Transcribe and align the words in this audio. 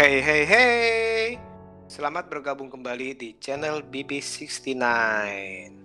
Hey 0.00 0.24
hey 0.24 0.44
hey. 0.44 1.36
Selamat 1.88 2.28
bergabung 2.28 2.72
kembali 2.72 3.16
di 3.16 3.36
channel 3.36 3.84
BB69. 3.84 5.79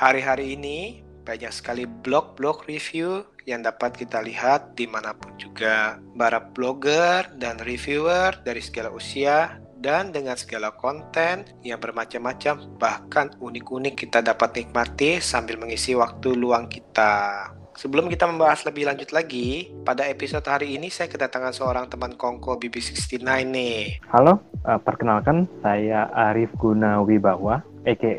Hari-hari 0.00 0.56
ini 0.56 1.04
banyak 1.28 1.52
sekali 1.52 1.84
blog-blog 1.84 2.64
review 2.64 3.20
yang 3.44 3.60
dapat 3.60 4.00
kita 4.00 4.24
lihat 4.24 4.72
di 4.72 4.88
mana 4.88 5.12
pun 5.12 5.36
juga. 5.36 6.00
Para 6.16 6.40
blogger 6.40 7.28
dan 7.36 7.60
reviewer 7.60 8.32
dari 8.40 8.64
segala 8.64 8.88
usia 8.96 9.60
dan 9.76 10.08
dengan 10.08 10.40
segala 10.40 10.72
konten 10.72 11.44
yang 11.60 11.76
bermacam-macam 11.76 12.80
bahkan 12.80 13.28
unik-unik 13.44 14.08
kita 14.08 14.24
dapat 14.24 14.64
nikmati 14.64 15.20
sambil 15.20 15.60
mengisi 15.60 15.92
waktu 15.92 16.32
luang 16.32 16.72
kita. 16.72 17.52
Sebelum 17.76 18.08
kita 18.12 18.28
membahas 18.28 18.64
lebih 18.68 18.88
lanjut 18.88 19.08
lagi, 19.08 19.72
pada 19.88 20.04
episode 20.04 20.44
hari 20.44 20.80
ini 20.80 20.92
saya 20.92 21.08
kedatangan 21.08 21.52
seorang 21.52 21.88
teman 21.88 22.12
kongko 22.12 22.60
BB69 22.60 23.24
nih. 23.48 24.04
Halo, 24.08 24.40
uh, 24.68 24.76
perkenalkan 24.80 25.48
saya 25.64 26.12
Arif 26.12 26.52
Guna 26.60 27.00
Wibawa, 27.00 27.64
aka 27.86 28.12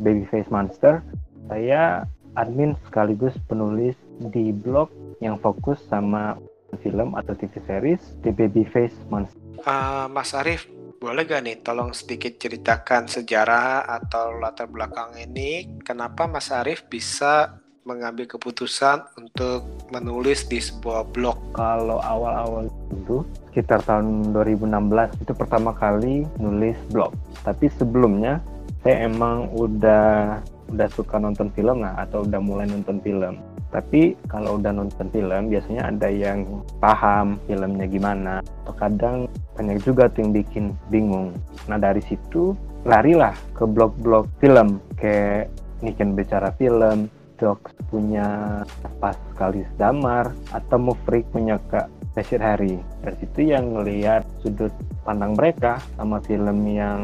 Babyface 0.00 0.50
Monster. 0.52 1.00
Saya 1.48 2.08
admin 2.34 2.74
sekaligus 2.88 3.36
penulis 3.46 3.94
di 4.32 4.50
blog 4.50 4.90
yang 5.22 5.38
fokus 5.38 5.78
sama 5.86 6.36
film 6.82 7.14
atau 7.14 7.38
TV 7.38 7.54
series 7.70 8.02
di 8.26 8.34
Babyface 8.34 8.96
Monster. 9.06 9.38
Uh, 9.62 10.10
Mas 10.10 10.34
Arif, 10.34 10.66
boleh 10.98 11.22
gak 11.22 11.46
nih 11.46 11.62
tolong 11.62 11.94
sedikit 11.94 12.34
ceritakan 12.40 13.06
sejarah 13.06 13.86
atau 13.86 14.34
latar 14.40 14.66
belakang 14.66 15.14
ini 15.20 15.78
kenapa 15.86 16.26
Mas 16.26 16.50
Arif 16.50 16.88
bisa 16.90 17.62
mengambil 17.84 18.24
keputusan 18.24 19.04
untuk 19.20 19.68
menulis 19.92 20.48
di 20.48 20.56
sebuah 20.56 21.12
blog? 21.12 21.36
Kalau 21.52 22.00
awal-awal 22.00 22.72
itu 22.90 23.22
sekitar 23.52 23.84
tahun 23.84 24.32
2016 24.32 25.20
itu 25.20 25.32
pertama 25.36 25.76
kali 25.76 26.24
nulis 26.40 26.74
blog. 26.90 27.12
Tapi 27.44 27.68
sebelumnya 27.76 28.40
saya 28.84 29.08
emang 29.08 29.48
udah 29.56 30.44
udah 30.68 30.88
suka 30.92 31.16
nonton 31.16 31.48
film 31.56 31.80
lah 31.80 31.96
atau 32.04 32.20
udah 32.28 32.36
mulai 32.36 32.68
nonton 32.68 33.00
film. 33.00 33.40
Tapi 33.72 34.14
kalau 34.30 34.60
udah 34.60 34.70
nonton 34.70 35.08
film 35.10 35.50
biasanya 35.50 35.88
ada 35.88 36.06
yang 36.12 36.62
paham 36.78 37.40
filmnya 37.48 37.88
gimana. 37.88 38.34
Atau 38.62 38.74
kadang 38.76 39.16
banyak 39.56 39.80
juga 39.82 40.06
tuh 40.12 40.28
yang 40.28 40.32
bikin 40.36 40.64
bingung. 40.92 41.32
Nah 41.66 41.80
dari 41.80 42.04
situ 42.04 42.52
larilah 42.84 43.32
ke 43.56 43.64
blog-blog 43.64 44.28
film 44.38 44.78
kayak 45.00 45.48
Niken 45.80 46.12
Bicara 46.12 46.52
Film, 46.60 47.08
Dogs 47.40 47.74
punya 47.90 48.62
pas 49.02 49.18
kali 49.34 49.66
damar 49.80 50.30
atau 50.54 50.78
Mufrik 50.78 51.26
punya 51.34 51.58
Kak 51.66 51.90
Rashid 52.14 52.38
Hari. 52.38 52.78
Dari 53.02 53.16
situ 53.18 53.50
yang 53.50 53.74
ngelihat 53.74 54.22
sudut 54.38 54.70
pandang 55.02 55.34
mereka 55.34 55.82
sama 55.98 56.22
film 56.22 56.62
yang 56.62 57.02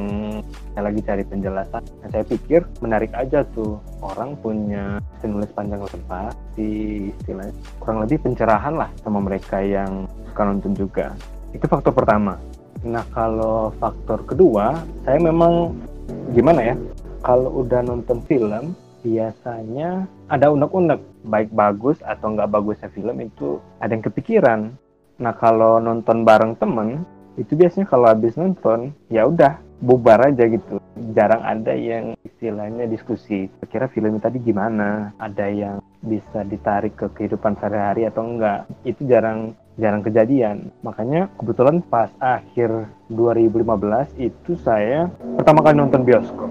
saya 0.73 0.87
lagi 0.87 1.03
cari 1.03 1.27
penjelasan. 1.27 1.83
Nah, 1.83 2.09
saya 2.15 2.25
pikir 2.25 2.63
menarik 2.79 3.11
aja 3.19 3.43
tuh 3.51 3.83
orang 3.99 4.39
punya 4.39 5.03
penulis 5.19 5.51
panjang 5.51 5.83
lebar 5.83 6.31
di 6.55 6.71
istilahnya 7.11 7.55
kurang 7.83 8.07
lebih 8.07 8.23
pencerahan 8.23 8.75
lah 8.79 8.91
sama 9.03 9.19
mereka 9.19 9.59
yang 9.59 10.07
suka 10.31 10.43
nonton 10.47 10.73
juga. 10.79 11.13
Itu 11.51 11.67
faktor 11.67 11.91
pertama. 11.91 12.39
Nah 12.87 13.05
kalau 13.11 13.75
faktor 13.83 14.25
kedua, 14.25 14.79
saya 15.03 15.19
memang 15.19 15.75
gimana 16.33 16.73
ya? 16.73 16.75
Kalau 17.21 17.67
udah 17.67 17.85
nonton 17.85 18.25
film, 18.25 18.73
biasanya 19.05 20.09
ada 20.31 20.49
unek-unek 20.49 21.01
baik 21.27 21.51
bagus 21.53 22.01
atau 22.01 22.33
nggak 22.33 22.49
bagusnya 22.49 22.89
film 22.95 23.17
itu 23.21 23.61
ada 23.81 23.93
yang 23.93 24.05
kepikiran 24.05 24.73
nah 25.21 25.37
kalau 25.37 25.77
nonton 25.79 26.25
bareng 26.25 26.57
temen 26.57 27.05
itu 27.37 27.55
biasanya 27.55 27.87
kalau 27.87 28.09
habis 28.09 28.35
nonton 28.35 28.97
ya 29.13 29.29
udah 29.29 29.61
bubar 29.81 30.29
aja 30.29 30.45
gitu. 30.45 30.77
Jarang 31.17 31.41
ada 31.41 31.73
yang 31.73 32.13
istilahnya 32.21 32.85
diskusi 32.85 33.49
kira 33.73 33.89
film 33.89 34.21
tadi 34.21 34.37
gimana 34.41 35.17
ada 35.17 35.49
yang 35.49 35.81
bisa 36.05 36.45
ditarik 36.45 36.97
ke 36.97 37.09
kehidupan 37.17 37.57
sehari-hari 37.57 38.05
atau 38.05 38.25
enggak. 38.29 38.69
Itu 38.85 39.09
jarang 39.09 39.57
jarang 39.81 40.05
kejadian. 40.05 40.69
Makanya 40.85 41.33
kebetulan 41.41 41.81
pas 41.81 42.13
akhir 42.21 42.89
2015 43.09 44.21
itu 44.21 44.53
saya 44.61 45.09
pertama 45.41 45.65
kali 45.65 45.81
nonton 45.81 46.05
bioskop 46.05 46.51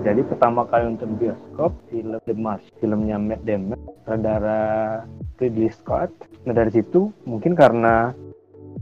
jadi 0.00 0.24
pertama 0.24 0.64
kali 0.64 0.96
nonton 0.96 1.12
bioskop 1.20 1.76
film 1.92 2.16
The 2.24 2.32
March 2.32 2.64
filmnya 2.80 3.20
Matt 3.20 3.44
Damon 3.44 3.76
saudara 4.08 4.60
Ridley 5.36 5.68
Scott. 5.68 6.08
Nah 6.48 6.56
dari 6.56 6.72
situ 6.72 7.12
mungkin 7.28 7.52
karena 7.52 8.16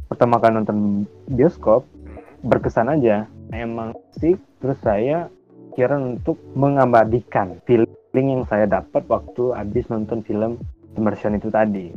pertama 0.07 0.39
kali 0.39 0.63
nonton 0.63 1.11
bioskop 1.27 1.83
berkesan 2.47 2.95
aja. 2.95 3.27
Emang 3.51 3.99
sih 4.15 4.39
terus 4.63 4.79
saya 4.79 5.27
kira 5.75 5.99
untuk 5.99 6.39
mengabadikan 6.55 7.59
feeling 7.67 7.91
yang 8.15 8.47
saya 8.47 8.71
dapat 8.71 9.03
waktu 9.11 9.59
habis 9.59 9.91
nonton 9.91 10.23
film 10.23 10.55
Immersion 10.95 11.35
itu 11.35 11.51
tadi. 11.51 11.91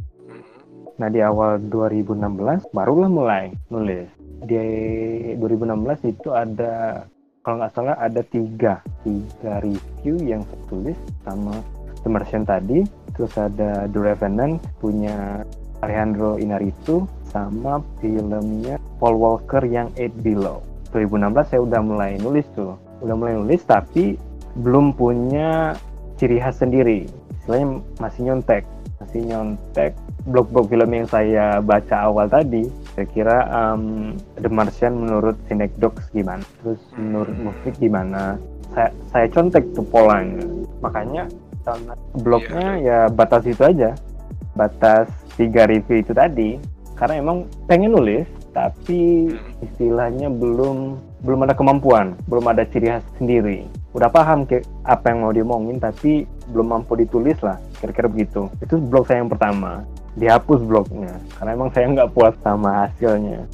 Nah 0.97 1.09
di 1.13 1.21
awal 1.21 1.61
2016 1.69 2.73
barulah 2.73 3.09
mulai 3.09 3.53
nulis. 3.69 4.09
Di 4.41 4.57
2016 5.37 6.09
itu 6.09 6.33
ada 6.33 7.05
kalau 7.41 7.57
nggak 7.57 7.73
salah 7.73 7.97
ada 7.97 8.21
tiga 8.21 8.85
tiga 9.01 9.61
review 9.65 10.15
yang 10.21 10.45
saya 10.45 10.61
tulis 10.69 10.97
sama 11.25 11.53
The 12.01 12.09
Martian 12.09 12.45
tadi. 12.45 12.85
Terus 13.17 13.33
ada 13.37 13.85
The 13.89 13.99
Revenant 13.99 14.61
punya 14.79 15.45
Alejandro 15.81 16.37
Inarritu 16.37 17.05
sama 17.29 17.81
filmnya 17.99 18.77
Paul 19.01 19.17
Walker 19.17 19.61
yang 19.65 19.89
Eight 19.97 20.13
Below. 20.21 20.61
2016 20.93 21.49
saya 21.49 21.61
udah 21.65 21.81
mulai 21.81 22.11
nulis 22.21 22.45
tuh. 22.53 22.77
Udah 23.01 23.15
mulai 23.17 23.33
nulis 23.37 23.61
tapi 23.65 24.15
belum 24.61 24.93
punya 24.93 25.73
ciri 26.21 26.37
khas 26.37 26.61
sendiri. 26.61 27.09
Istilahnya 27.41 27.81
masih 27.97 28.21
nyontek 28.29 28.63
masih 29.01 29.21
nyontek 29.25 29.97
blog-blog 30.25 30.69
film 30.69 30.91
yang 30.93 31.07
saya 31.09 31.57
baca 31.61 32.09
awal 32.09 32.29
tadi 32.29 32.69
saya 32.91 33.07
kira 33.07 33.37
um, 33.49 34.13
The 34.35 34.51
Martian 34.51 34.99
menurut 34.99 35.39
Cinecdocs 35.47 36.11
gimana? 36.11 36.43
Terus 36.59 36.81
menurut 36.99 37.35
Mufik 37.39 37.79
gimana? 37.79 38.35
Saya 38.75 38.91
saya 39.15 39.25
contek 39.31 39.63
tuh 39.71 39.87
polanya. 39.87 40.43
Makanya 40.83 41.31
blognya 42.19 42.77
yeah. 42.83 43.07
ya 43.07 43.13
batas 43.13 43.47
itu 43.47 43.63
aja. 43.63 43.95
Batas 44.53 45.07
tiga 45.39 45.65
review 45.71 46.03
itu 46.03 46.11
tadi. 46.11 46.59
Karena 46.99 47.23
emang 47.23 47.47
pengen 47.65 47.95
nulis 47.95 48.27
tapi 48.51 49.31
hmm. 49.31 49.65
istilahnya 49.71 50.27
belum 50.27 50.99
belum 51.23 51.47
ada 51.47 51.55
kemampuan. 51.55 52.19
Belum 52.27 52.43
ada 52.51 52.67
ciri 52.67 52.91
khas 52.91 53.07
sendiri. 53.15 53.71
Udah 53.95 54.11
paham 54.11 54.43
kayak 54.43 54.67
apa 54.83 55.15
yang 55.15 55.23
mau 55.23 55.31
diomongin 55.31 55.79
tapi 55.79 56.27
belum 56.51 56.75
mampu 56.75 56.99
ditulis 56.99 57.39
lah. 57.39 57.55
Kira-kira 57.79 58.11
begitu. 58.11 58.51
Itu 58.59 58.83
blog 58.83 59.07
saya 59.07 59.23
yang 59.23 59.31
pertama 59.31 59.87
dihapus 60.15 60.59
blognya. 60.63 61.15
Karena 61.37 61.51
emang 61.55 61.69
saya 61.71 61.85
nggak 61.91 62.11
puas 62.11 62.35
sama 62.43 62.87
hasilnya. 62.87 63.47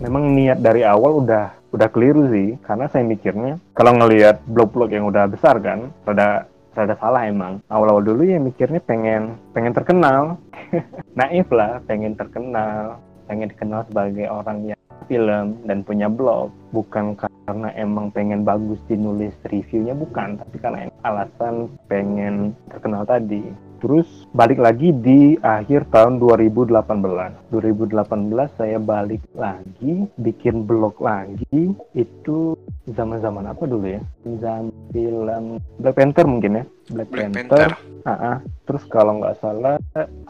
Memang 0.00 0.36
niat 0.36 0.60
dari 0.60 0.84
awal 0.84 1.24
udah 1.24 1.52
udah 1.72 1.88
keliru 1.92 2.28
sih. 2.32 2.56
Karena 2.64 2.88
saya 2.88 3.04
mikirnya 3.04 3.60
kalau 3.76 3.96
ngelihat 3.96 4.40
blog-blog 4.48 4.92
yang 4.92 5.08
udah 5.08 5.28
besar 5.28 5.60
kan 5.60 5.92
rada 6.08 6.48
rada 6.76 6.94
salah 7.00 7.24
emang. 7.24 7.60
Awal-awal 7.72 8.04
dulu 8.04 8.22
ya 8.24 8.38
mikirnya 8.40 8.80
pengen 8.84 9.36
pengen 9.52 9.72
terkenal. 9.72 10.36
Naif 11.18 11.48
lah 11.52 11.80
pengen 11.84 12.16
terkenal. 12.16 13.00
Pengen 13.26 13.50
dikenal 13.50 13.82
sebagai 13.90 14.30
orang 14.30 14.70
yang 14.70 14.80
film 15.10 15.58
dan 15.66 15.82
punya 15.82 16.06
blog. 16.06 16.52
Bukan 16.70 17.18
karena 17.18 17.70
emang 17.74 18.10
pengen 18.14 18.46
bagus 18.46 18.78
dinulis 18.86 19.34
reviewnya 19.48 19.96
bukan. 19.96 20.38
Tapi 20.38 20.56
karena 20.62 20.86
alasan 21.02 21.72
pengen 21.90 22.54
terkenal 22.70 23.02
tadi 23.02 23.65
Terus 23.76 24.08
balik 24.32 24.56
lagi 24.56 24.88
di 24.92 25.36
akhir 25.40 25.92
tahun 25.92 26.16
2018. 26.16 27.52
2018 27.52 28.56
saya 28.56 28.78
balik 28.80 29.20
lagi, 29.36 30.08
bikin 30.16 30.64
blog 30.64 30.96
lagi. 31.00 31.76
Itu 31.92 32.56
zaman-zaman 32.88 33.44
apa 33.52 33.68
dulu 33.68 33.84
ya? 33.84 34.02
Zaman 34.24 34.72
film 34.90 35.60
Black 35.80 35.96
Panther 35.96 36.24
mungkin 36.24 36.62
ya. 36.62 36.64
Black, 36.92 37.08
Black 37.12 37.32
Panther. 37.34 37.70
Panther. 37.70 37.72
Uh 38.06 38.10
-uh. 38.14 38.36
Terus 38.64 38.82
kalau 38.86 39.12
nggak 39.18 39.36
salah 39.42 39.76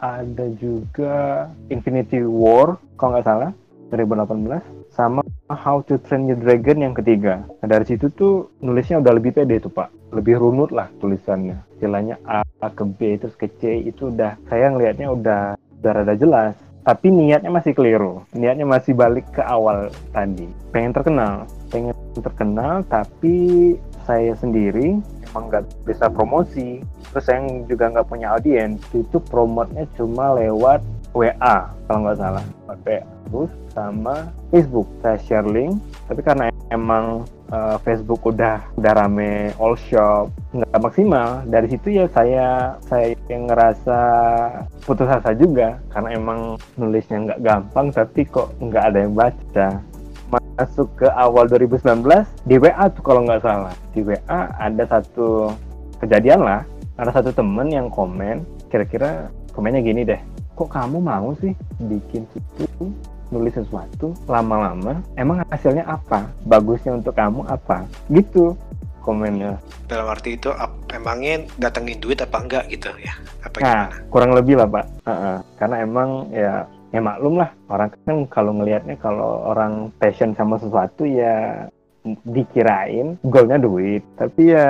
ada 0.00 0.46
juga 0.56 1.46
Infinity 1.68 2.24
War, 2.24 2.80
kalau 2.96 3.16
nggak 3.16 3.28
salah 3.28 3.50
2018 3.92 4.76
sama 4.96 5.22
How 5.52 5.84
to 5.86 6.00
Train 6.08 6.26
Your 6.26 6.40
Dragon 6.40 6.80
yang 6.80 6.94
ketiga. 6.96 7.44
Nah, 7.60 7.68
dari 7.68 7.84
situ 7.84 8.08
tuh 8.16 8.50
nulisnya 8.64 8.98
udah 8.98 9.12
lebih 9.14 9.36
pede 9.36 9.60
tuh 9.60 9.70
Pak. 9.70 10.05
Lebih 10.14 10.38
runut 10.38 10.70
lah 10.70 10.86
tulisannya. 11.02 11.58
Istilahnya 11.78 12.18
A, 12.26 12.42
ke 12.66 12.84
B 12.86 13.18
terus 13.18 13.34
ke 13.34 13.50
C 13.58 13.82
itu 13.86 14.10
udah 14.10 14.38
saya 14.46 14.70
ngelihatnya 14.70 15.08
udah 15.10 15.42
udah 15.56 15.92
rada 15.92 16.14
jelas. 16.14 16.54
Tapi 16.86 17.10
niatnya 17.10 17.50
masih 17.50 17.74
keliru. 17.74 18.22
Niatnya 18.30 18.62
masih 18.62 18.94
balik 18.94 19.26
ke 19.34 19.42
awal 19.42 19.90
tadi. 20.14 20.46
Pengen 20.70 20.94
terkenal. 20.94 21.50
Pengen 21.66 21.94
terkenal 22.14 22.86
tapi 22.86 23.74
saya 24.06 24.38
sendiri 24.38 25.02
emang 25.34 25.50
nggak 25.50 25.66
bisa 25.82 26.06
promosi. 26.06 26.78
Terus 27.10 27.26
saya 27.26 27.42
juga 27.66 27.90
nggak 27.90 28.06
punya 28.06 28.38
audiens. 28.38 28.78
Itu 28.94 29.18
promotnya 29.18 29.82
cuma 29.98 30.38
lewat 30.38 30.78
WA 31.10 31.74
kalau 31.90 31.98
nggak 32.06 32.18
salah. 32.22 32.44
WA 32.70 33.02
terus 33.26 33.50
sama 33.74 34.30
Facebook. 34.54 34.86
Saya 35.02 35.18
share 35.18 35.48
link 35.50 35.82
tapi 36.06 36.22
karena 36.22 36.54
emang 36.70 37.26
uh, 37.50 37.76
Facebook 37.82 38.22
udah 38.26 38.62
udah 38.74 38.92
rame 38.96 39.54
all 39.60 39.78
shop 39.78 40.30
nggak 40.54 40.80
maksimal. 40.82 41.42
Dari 41.46 41.66
situ 41.70 41.88
ya 42.02 42.04
saya 42.10 42.76
saya 42.86 43.14
yang 43.30 43.46
ngerasa 43.46 44.00
putus 44.82 45.10
asa 45.10 45.30
juga. 45.36 45.78
Karena 45.90 46.16
emang 46.16 46.58
nulisnya 46.74 47.32
nggak 47.32 47.42
gampang 47.42 47.86
tapi 47.94 48.26
kok 48.26 48.54
nggak 48.58 48.84
ada 48.92 48.98
yang 49.06 49.14
baca. 49.14 49.68
Masuk 50.56 50.88
ke 50.98 51.08
awal 51.12 51.46
2019 51.46 52.02
di 52.48 52.56
WA 52.58 52.84
tuh 52.90 53.02
kalau 53.04 53.22
nggak 53.22 53.44
salah. 53.44 53.74
Di 53.94 54.02
WA 54.02 54.40
ada 54.56 54.84
satu 54.88 55.52
kejadian 56.02 56.42
lah. 56.42 56.62
Ada 56.96 57.20
satu 57.20 57.30
temen 57.36 57.68
yang 57.68 57.92
komen 57.92 58.40
kira-kira 58.72 59.28
komennya 59.52 59.84
gini 59.84 60.02
deh. 60.02 60.20
Kok 60.56 60.72
kamu 60.72 60.98
mau 61.04 61.36
sih 61.36 61.52
bikin 61.84 62.24
situ 62.32 62.88
nulis 63.30 63.54
sesuatu 63.54 64.14
lama-lama 64.30 65.02
emang 65.18 65.42
hasilnya 65.50 65.84
apa? 65.86 66.30
Bagusnya 66.46 66.94
untuk 66.98 67.14
kamu 67.14 67.42
apa? 67.46 67.86
Gitu 68.10 68.54
komennya. 69.06 69.54
Dalam 69.86 70.10
arti 70.10 70.34
itu 70.34 70.50
emangnya 70.90 71.46
datengin 71.62 72.02
duit 72.02 72.18
apa 72.18 72.42
enggak 72.42 72.64
gitu 72.74 72.90
ya? 72.98 73.14
Apa 73.46 73.56
nah, 73.62 73.70
gimana? 73.86 74.10
kurang 74.10 74.32
lebih 74.34 74.54
lah 74.58 74.66
pak. 74.66 74.84
Uh 75.06 75.10
-uh. 75.14 75.36
karena 75.62 75.76
emang 75.86 76.10
ya 76.34 76.66
ya 76.90 77.00
maklum 77.00 77.38
lah. 77.38 77.50
Orang 77.70 77.94
kan 78.02 78.16
kalau 78.26 78.52
ngelihatnya 78.58 78.98
kalau 78.98 79.46
orang 79.46 79.94
passion 80.02 80.34
sama 80.34 80.58
sesuatu 80.58 81.06
ya 81.06 81.70
dikirain 82.26 83.14
goalnya 83.22 83.62
duit. 83.62 84.02
Tapi 84.18 84.50
ya 84.50 84.66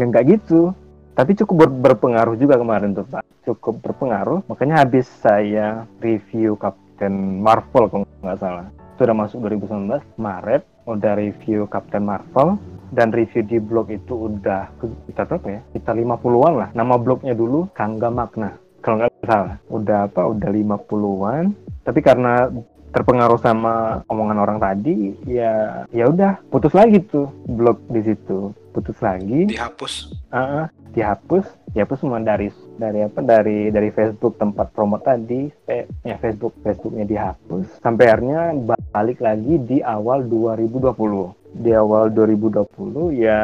ya 0.00 0.04
nggak 0.08 0.24
gitu. 0.32 0.72
Tapi 1.12 1.36
cukup 1.36 1.68
ber 1.68 1.92
berpengaruh 1.92 2.40
juga 2.40 2.56
kemarin 2.56 2.96
tuh 2.96 3.04
pak. 3.04 3.20
Cukup 3.44 3.84
berpengaruh. 3.84 4.48
Makanya 4.48 4.80
habis 4.80 5.04
saya 5.20 5.84
review 6.00 6.56
Captain 7.02 7.42
Marvel 7.42 7.90
kalau 7.90 8.06
nggak 8.22 8.38
salah. 8.38 8.70
Sudah 8.94 9.10
masuk 9.10 9.42
2019 9.42 9.90
Maret 10.22 10.62
udah 10.86 11.18
review 11.18 11.66
Captain 11.66 12.06
Marvel 12.06 12.62
dan 12.94 13.10
review 13.10 13.42
di 13.42 13.58
blog 13.58 13.90
itu 13.90 14.30
udah 14.30 14.70
kita 15.10 15.26
berapa 15.26 15.58
ya? 15.58 15.60
Kita 15.74 15.98
50-an 15.98 16.54
lah. 16.54 16.68
Nama 16.70 16.94
blognya 17.02 17.34
dulu 17.34 17.66
Kangga 17.74 18.06
Makna 18.06 18.54
kalau 18.86 19.02
nggak 19.02 19.10
salah. 19.26 19.58
Udah 19.66 20.06
apa? 20.06 20.30
Udah 20.30 20.46
50-an 20.54 21.58
tapi 21.82 21.98
karena 22.06 22.46
terpengaruh 22.94 23.40
sama 23.42 24.06
omongan 24.06 24.38
orang 24.38 24.62
tadi 24.62 25.18
ya 25.26 25.82
ya 25.90 26.06
udah 26.06 26.38
putus 26.54 26.70
lagi 26.70 27.02
tuh 27.02 27.26
blog 27.50 27.82
di 27.90 28.06
situ. 28.06 28.54
Putus 28.70 29.02
lagi. 29.02 29.50
Dihapus. 29.50 30.14
Uh, 30.30 30.70
dihapus. 30.94 31.50
Dihapus 31.74 31.98
semua 31.98 32.22
dari 32.22 32.46
dari 32.76 33.00
apa? 33.04 33.18
Dari 33.20 33.68
dari 33.68 33.90
Facebook 33.90 34.36
tempat 34.40 34.72
promo 34.72 35.00
tadi 35.00 35.48
eh, 35.68 35.84
ya 36.04 36.16
Facebook 36.16 36.56
Facebooknya 36.60 37.04
dihapus. 37.08 37.82
Sampai 37.82 38.08
akhirnya 38.08 38.54
balik 38.92 39.20
lagi 39.20 39.58
di 39.60 39.78
awal 39.80 40.24
2020 40.28 41.42
di 41.52 41.70
awal 41.76 42.08
2020 42.08 43.12
ya 43.12 43.40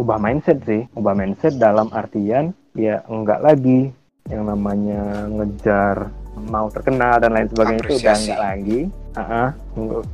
ubah 0.00 0.18
mindset 0.18 0.64
sih. 0.64 0.84
Ubah 0.96 1.14
mindset 1.16 1.60
dalam 1.60 1.92
artian 1.92 2.56
ya 2.74 3.04
enggak 3.06 3.40
lagi 3.44 3.92
yang 4.28 4.48
namanya 4.48 5.28
ngejar 5.28 6.08
mau 6.48 6.66
terkenal 6.72 7.20
dan 7.20 7.30
lain 7.36 7.48
sebagainya 7.52 7.82
itu 7.84 7.94
udah 8.00 8.16
enggak 8.16 8.40
lagi 8.42 8.80
uh 9.14 9.22
-uh, 9.22 9.48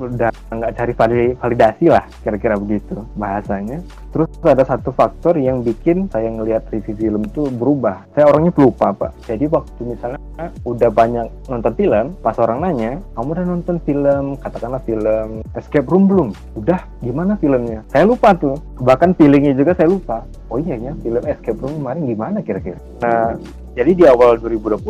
udah 0.01 0.31
nggak 0.53 0.73
cari 0.77 0.93
validasi 1.37 1.93
lah 1.93 2.05
kira-kira 2.25 2.57
begitu 2.57 3.01
bahasanya. 3.17 3.81
Terus 4.11 4.27
ada 4.43 4.65
satu 4.67 4.91
faktor 4.91 5.39
yang 5.39 5.63
bikin 5.63 6.11
saya 6.11 6.27
ngelihat 6.33 6.67
review 6.75 6.97
film 6.97 7.23
tuh 7.31 7.47
berubah. 7.49 8.03
Saya 8.17 8.27
orangnya 8.27 8.51
pelupa 8.51 8.91
pak. 8.91 9.15
Jadi 9.25 9.47
waktu 9.47 9.81
misalnya 9.87 10.21
udah 10.67 10.91
banyak 10.91 11.27
nonton 11.47 11.73
film 11.79 12.07
pas 12.19 12.37
orang 12.43 12.59
nanya 12.65 12.93
kamu 13.15 13.29
udah 13.37 13.47
nonton 13.47 13.77
film? 13.87 14.25
Katakanlah 14.41 14.83
film 14.83 15.45
Escape 15.55 15.87
Room 15.87 16.05
belum? 16.11 16.29
Udah 16.59 16.81
gimana 17.05 17.39
filmnya? 17.39 17.87
Saya 17.93 18.09
lupa 18.09 18.35
tuh. 18.35 18.59
Bahkan 18.83 19.15
feelingnya 19.15 19.55
juga 19.55 19.77
saya 19.77 19.89
lupa. 19.89 20.27
Oh 20.51 20.59
iya 20.59 20.75
ya 20.75 20.93
film 20.99 21.23
Escape 21.23 21.61
Room 21.63 21.79
kemarin 21.79 22.03
gimana 22.11 22.39
kira-kira? 22.43 22.81
Nah 23.05 23.39
jadi 23.79 23.95
di 23.95 24.05
awal 24.11 24.35
2020 24.43 24.83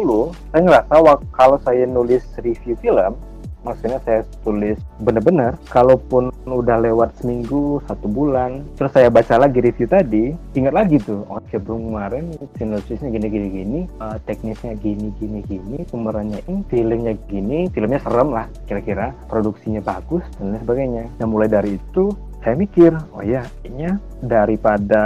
saya 0.57 0.63
ngerasa 0.65 0.95
kalau 1.37 1.61
saya 1.61 1.85
nulis 1.85 2.25
review 2.41 2.73
film 2.81 3.13
maksudnya 3.63 4.01
saya 4.03 4.21
tulis 4.43 4.79
bener-bener 5.01 5.55
kalaupun 5.69 6.33
udah 6.49 6.83
lewat 6.83 7.15
seminggu 7.21 7.79
satu 7.87 8.11
bulan 8.11 8.65
terus 8.75 8.91
saya 8.91 9.13
baca 9.13 9.39
lagi 9.39 9.63
review 9.63 9.87
tadi 9.87 10.35
ingat 10.57 10.75
lagi 10.75 10.97
tuh 10.99 11.23
oh 11.31 11.39
sebelum 11.53 11.93
kemarin 11.93 12.25
sinopsisnya 12.59 13.13
gini 13.13 13.27
gini 13.31 13.49
gini 13.49 13.81
uh, 14.03 14.17
teknisnya 14.27 14.75
gini 14.81 15.13
gini 15.21 15.41
gini 15.47 15.79
pemerannya 15.87 16.43
ini 16.49 16.61
filmnya 16.67 17.15
gini 17.29 17.71
filmnya 17.71 18.01
serem 18.03 18.35
lah 18.35 18.47
kira-kira 18.67 19.15
produksinya 19.29 19.83
bagus 19.85 20.25
dan 20.39 20.55
lain 20.55 20.63
sebagainya. 20.63 21.05
Dan 21.19 21.27
mulai 21.31 21.49
dari 21.51 21.77
itu 21.77 22.11
saya 22.41 22.57
mikir, 22.57 22.97
oh 23.13 23.21
ya, 23.21 23.45
kayaknya 23.61 24.01
daripada 24.25 25.05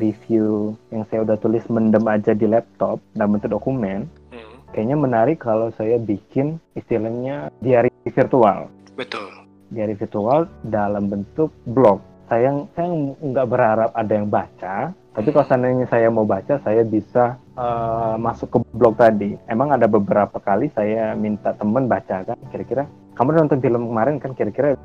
review 0.00 0.72
yang 0.88 1.04
saya 1.12 1.28
udah 1.28 1.36
tulis 1.36 1.60
mendem 1.68 2.00
aja 2.08 2.32
di 2.32 2.48
laptop 2.48 3.04
dan 3.12 3.28
bentuk 3.28 3.52
dokumen, 3.52 4.08
kayaknya 4.72 4.96
menarik 4.98 5.38
kalau 5.42 5.70
saya 5.74 5.98
bikin 5.98 6.58
istilahnya 6.74 7.50
diary 7.62 7.90
virtual. 8.06 8.70
Betul. 8.94 9.30
Diary 9.70 9.94
virtual 9.94 10.50
dalam 10.66 11.10
bentuk 11.10 11.54
blog. 11.70 12.02
Saya 12.30 12.54
saya 12.78 12.90
nggak 13.18 13.48
berharap 13.50 13.90
ada 13.94 14.12
yang 14.14 14.30
baca, 14.30 14.94
tapi 14.94 15.28
kalau 15.34 15.46
seandainya 15.50 15.86
saya 15.90 16.06
mau 16.14 16.22
baca, 16.22 16.62
saya 16.62 16.86
bisa 16.86 17.34
uh, 17.58 18.14
masuk 18.14 18.54
ke 18.54 18.58
blog 18.70 18.94
tadi. 18.94 19.34
Emang 19.50 19.74
ada 19.74 19.90
beberapa 19.90 20.38
kali 20.38 20.70
saya 20.70 21.18
minta 21.18 21.50
temen 21.58 21.90
baca 21.90 22.22
kan, 22.22 22.38
kira-kira 22.54 22.86
kamu 23.20 23.36
nonton 23.36 23.60
film 23.60 23.92
kemarin 23.92 24.16
kan 24.16 24.32
kira-kira 24.32 24.80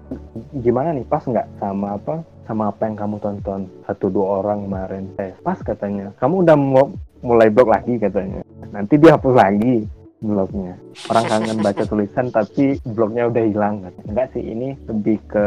gimana 0.60 0.92
nih 0.92 1.08
pas 1.08 1.24
nggak 1.24 1.48
sama 1.56 1.96
apa 1.96 2.20
sama 2.46 2.70
apa 2.70 2.86
yang 2.86 2.96
kamu 2.96 3.18
tonton 3.20 3.68
satu 3.86 4.10
dua 4.10 4.46
orang 4.46 4.70
kemarin. 4.70 5.04
Eh, 5.18 5.34
pas 5.42 5.58
katanya. 5.60 6.14
Kamu 6.22 6.46
udah 6.46 6.56
mau 6.58 6.94
mulai 7.26 7.50
blog 7.50 7.74
lagi 7.74 7.98
katanya. 7.98 8.46
Nanti 8.70 9.02
dia 9.02 9.18
hapus 9.18 9.36
lagi 9.36 9.86
blognya. 10.26 10.74
Orang 11.12 11.26
kangen 11.28 11.60
baca 11.62 11.84
tulisan 11.92 12.34
tapi 12.34 12.80
blognya 12.82 13.30
udah 13.30 13.44
hilang 13.46 13.76
enggak 14.08 14.34
sih 14.34 14.42
ini 14.42 14.74
lebih 14.88 15.22
ke 15.30 15.46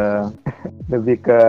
lebih 0.92 1.16
ke 1.24 1.40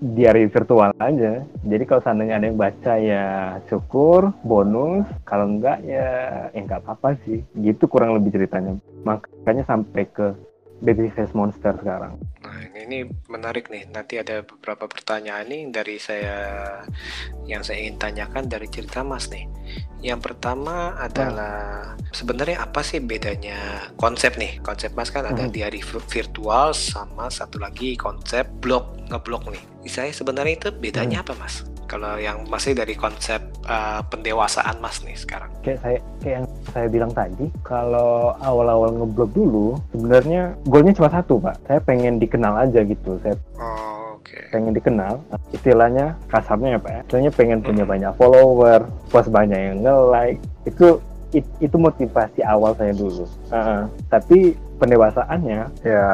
diary 0.00 0.46
virtual 0.46 0.94
aja. 0.96 1.42
Jadi 1.66 1.84
kalau 1.84 2.00
seandainya 2.02 2.34
ada 2.38 2.46
yang 2.46 2.58
baca 2.60 2.92
ya 2.96 3.24
syukur 3.66 4.30
bonus. 4.46 5.06
Kalau 5.26 5.50
enggak 5.50 5.82
ya 5.82 6.08
ya 6.52 6.60
enggak 6.62 6.84
apa-apa 6.86 7.18
sih. 7.26 7.42
Gitu 7.58 7.86
kurang 7.90 8.14
lebih 8.14 8.34
ceritanya. 8.36 8.78
Makanya 9.02 9.64
sampai 9.66 10.04
ke 10.10 10.34
baby 10.84 11.08
face 11.12 11.32
monster 11.32 11.72
sekarang 11.80 12.20
nah 12.44 12.58
ini 12.76 13.08
menarik 13.28 13.68
nih 13.72 13.88
nanti 13.88 14.20
ada 14.20 14.44
beberapa 14.44 14.86
pertanyaan 14.86 15.48
nih 15.48 15.62
dari 15.72 15.96
saya 15.96 16.38
yang 17.48 17.64
saya 17.64 17.84
ingin 17.84 17.96
tanyakan 17.96 18.46
dari 18.46 18.68
cerita 18.68 19.00
mas 19.04 19.28
nih 19.32 19.48
yang 20.04 20.20
pertama 20.20 20.94
adalah 21.00 21.96
hmm. 21.96 22.12
sebenarnya 22.12 22.62
apa 22.62 22.84
sih 22.84 23.00
bedanya 23.00 23.90
konsep 23.96 24.36
nih? 24.36 24.60
Konsep 24.60 24.92
Mas 24.92 25.08
kan 25.08 25.24
ada 25.24 25.48
hmm. 25.48 25.52
diary 25.56 25.80
virtual 25.82 26.76
sama 26.76 27.32
satu 27.32 27.58
lagi 27.58 27.96
konsep 27.96 28.44
blog 28.60 28.92
ngeblog 29.08 29.48
nih. 29.50 29.64
Saya 29.88 30.12
sebenarnya 30.12 30.54
itu 30.62 30.68
bedanya 30.70 31.24
hmm. 31.24 31.24
apa 31.26 31.32
Mas? 31.40 31.64
Kalau 31.86 32.18
yang 32.18 32.42
masih 32.50 32.74
dari 32.74 32.98
konsep 32.98 33.38
uh, 33.66 34.02
pendewasaan 34.10 34.78
Mas 34.82 35.00
nih 35.06 35.14
sekarang. 35.14 35.50
Kayak 35.62 35.78
saya 35.82 35.98
kayak 36.22 36.34
yang 36.42 36.46
saya 36.74 36.86
bilang 36.90 37.12
tadi, 37.14 37.46
kalau 37.62 38.34
awal-awal 38.42 38.90
ngeblog 38.94 39.30
dulu 39.34 39.66
sebenarnya 39.94 40.54
goalnya 40.66 40.94
cuma 40.98 41.10
satu 41.10 41.38
Pak. 41.38 41.56
Saya 41.66 41.78
pengen 41.82 42.18
dikenal 42.18 42.66
aja 42.66 42.82
gitu. 42.82 43.18
Saya 43.22 43.38
oh 43.62 43.96
okay. 44.26 44.50
pengen 44.50 44.74
dikenal 44.74 45.22
istilahnya 45.54 46.18
kasarnya 46.26 46.82
apa 46.82 46.88
ya 46.90 47.00
istilahnya 47.06 47.32
pengen 47.32 47.58
punya 47.62 47.84
hmm. 47.86 47.92
banyak 47.94 48.12
follower 48.18 48.80
post 49.08 49.30
banyak 49.30 49.56
yang 49.56 49.78
nge-like 49.86 50.40
itu 50.66 50.98
it, 51.30 51.46
itu 51.62 51.76
motivasi 51.78 52.42
awal 52.42 52.74
saya 52.74 52.92
dulu 52.92 53.24
uh, 53.54 53.86
tapi 54.10 54.58
pendewasaannya 54.76 55.60
ya 55.82 56.04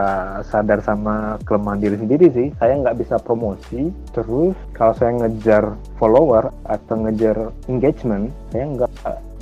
sadar 0.47 0.81
sama 0.83 1.39
kelemahan 1.47 1.83
diri 1.83 1.97
sendiri 1.99 2.27
sih. 2.31 2.49
Saya 2.59 2.79
nggak 2.79 2.99
bisa 3.03 3.19
promosi. 3.19 3.91
Terus 4.15 4.55
kalau 4.75 4.95
saya 4.97 5.13
ngejar 5.19 5.75
follower 5.99 6.51
atau 6.67 6.95
ngejar 7.03 7.51
engagement 7.67 8.31
saya 8.55 8.65
nggak 8.71 8.91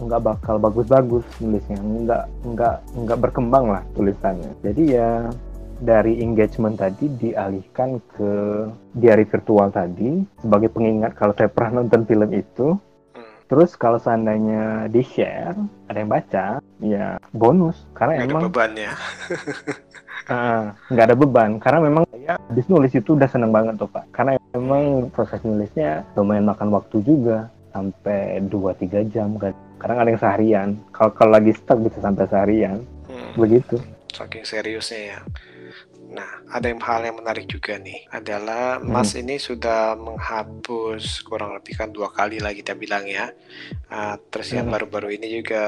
nggak 0.00 0.22
bakal 0.24 0.56
bagus-bagus 0.56 1.24
nulisnya 1.44 1.76
nggak 1.76 2.24
nggak 2.56 2.76
nggak 3.04 3.18
berkembang 3.20 3.68
lah 3.68 3.82
tulisannya. 3.92 4.50
Jadi 4.64 4.82
ya 4.96 5.28
dari 5.80 6.20
engagement 6.20 6.76
tadi 6.76 7.08
dialihkan 7.08 8.00
ke 8.12 8.32
diary 8.96 9.24
virtual 9.24 9.72
tadi. 9.72 10.20
Sebagai 10.40 10.68
pengingat 10.72 11.16
kalau 11.16 11.32
saya 11.36 11.48
pernah 11.48 11.80
nonton 11.80 12.04
film 12.04 12.30
itu. 12.36 12.76
Terus 13.50 13.75
kalau 13.75 13.99
seandainya 13.99 14.87
di 14.87 15.02
share 15.02 15.59
ada 15.90 15.99
yang 15.99 16.07
baca, 16.07 16.47
ya 16.78 17.19
bonus. 17.35 17.83
Karena 17.99 18.23
ada 18.23 18.30
emang 18.30 18.47
bebannya. 18.47 18.95
Ah, 20.30 20.71
nggak 20.95 21.07
ada 21.11 21.16
beban. 21.19 21.59
Karena 21.59 21.83
memang 21.83 22.07
saya 22.14 22.38
habis 22.38 22.71
nulis 22.71 22.95
itu 22.95 23.19
udah 23.19 23.26
seneng 23.26 23.50
banget 23.50 23.75
tuh 23.75 23.90
pak. 23.90 24.07
Karena 24.14 24.38
memang 24.54 25.11
proses 25.11 25.42
nulisnya 25.42 26.07
lumayan 26.14 26.47
makan 26.47 26.71
waktu 26.71 27.02
juga. 27.02 27.50
Sampai 27.75 28.38
2-3 28.47 29.11
jam 29.11 29.35
kan. 29.35 29.50
Kadang 29.83 29.99
ada 29.99 30.09
yang 30.14 30.23
seharian. 30.23 30.69
Kalau 30.95 31.11
kalau 31.11 31.35
lagi 31.35 31.50
stuck 31.50 31.83
bisa 31.83 31.99
sampai 31.99 32.30
seharian. 32.30 32.78
Hmm. 33.11 33.35
begitu. 33.35 33.83
Saking 34.14 34.47
seriusnya 34.47 35.19
ya. 35.19 35.19
Nah, 36.11 36.43
ada 36.50 36.67
yang 36.67 36.83
hal 36.83 37.07
yang 37.07 37.23
menarik 37.23 37.47
juga 37.47 37.79
nih, 37.79 38.11
adalah 38.11 38.83
Mas 38.83 39.14
ini 39.14 39.38
sudah 39.38 39.95
menghapus 39.95 41.23
kurang 41.23 41.55
lebih 41.55 41.79
kan 41.79 41.95
dua 41.95 42.11
kali 42.11 42.43
lah 42.43 42.50
kita 42.50 42.75
bilang 42.75 43.07
ya. 43.07 43.31
Ah, 43.87 44.19
terus 44.19 44.50
yang 44.50 44.67
Hmm. 44.67 44.75
baru-baru 44.75 45.14
ini 45.14 45.31
juga 45.31 45.62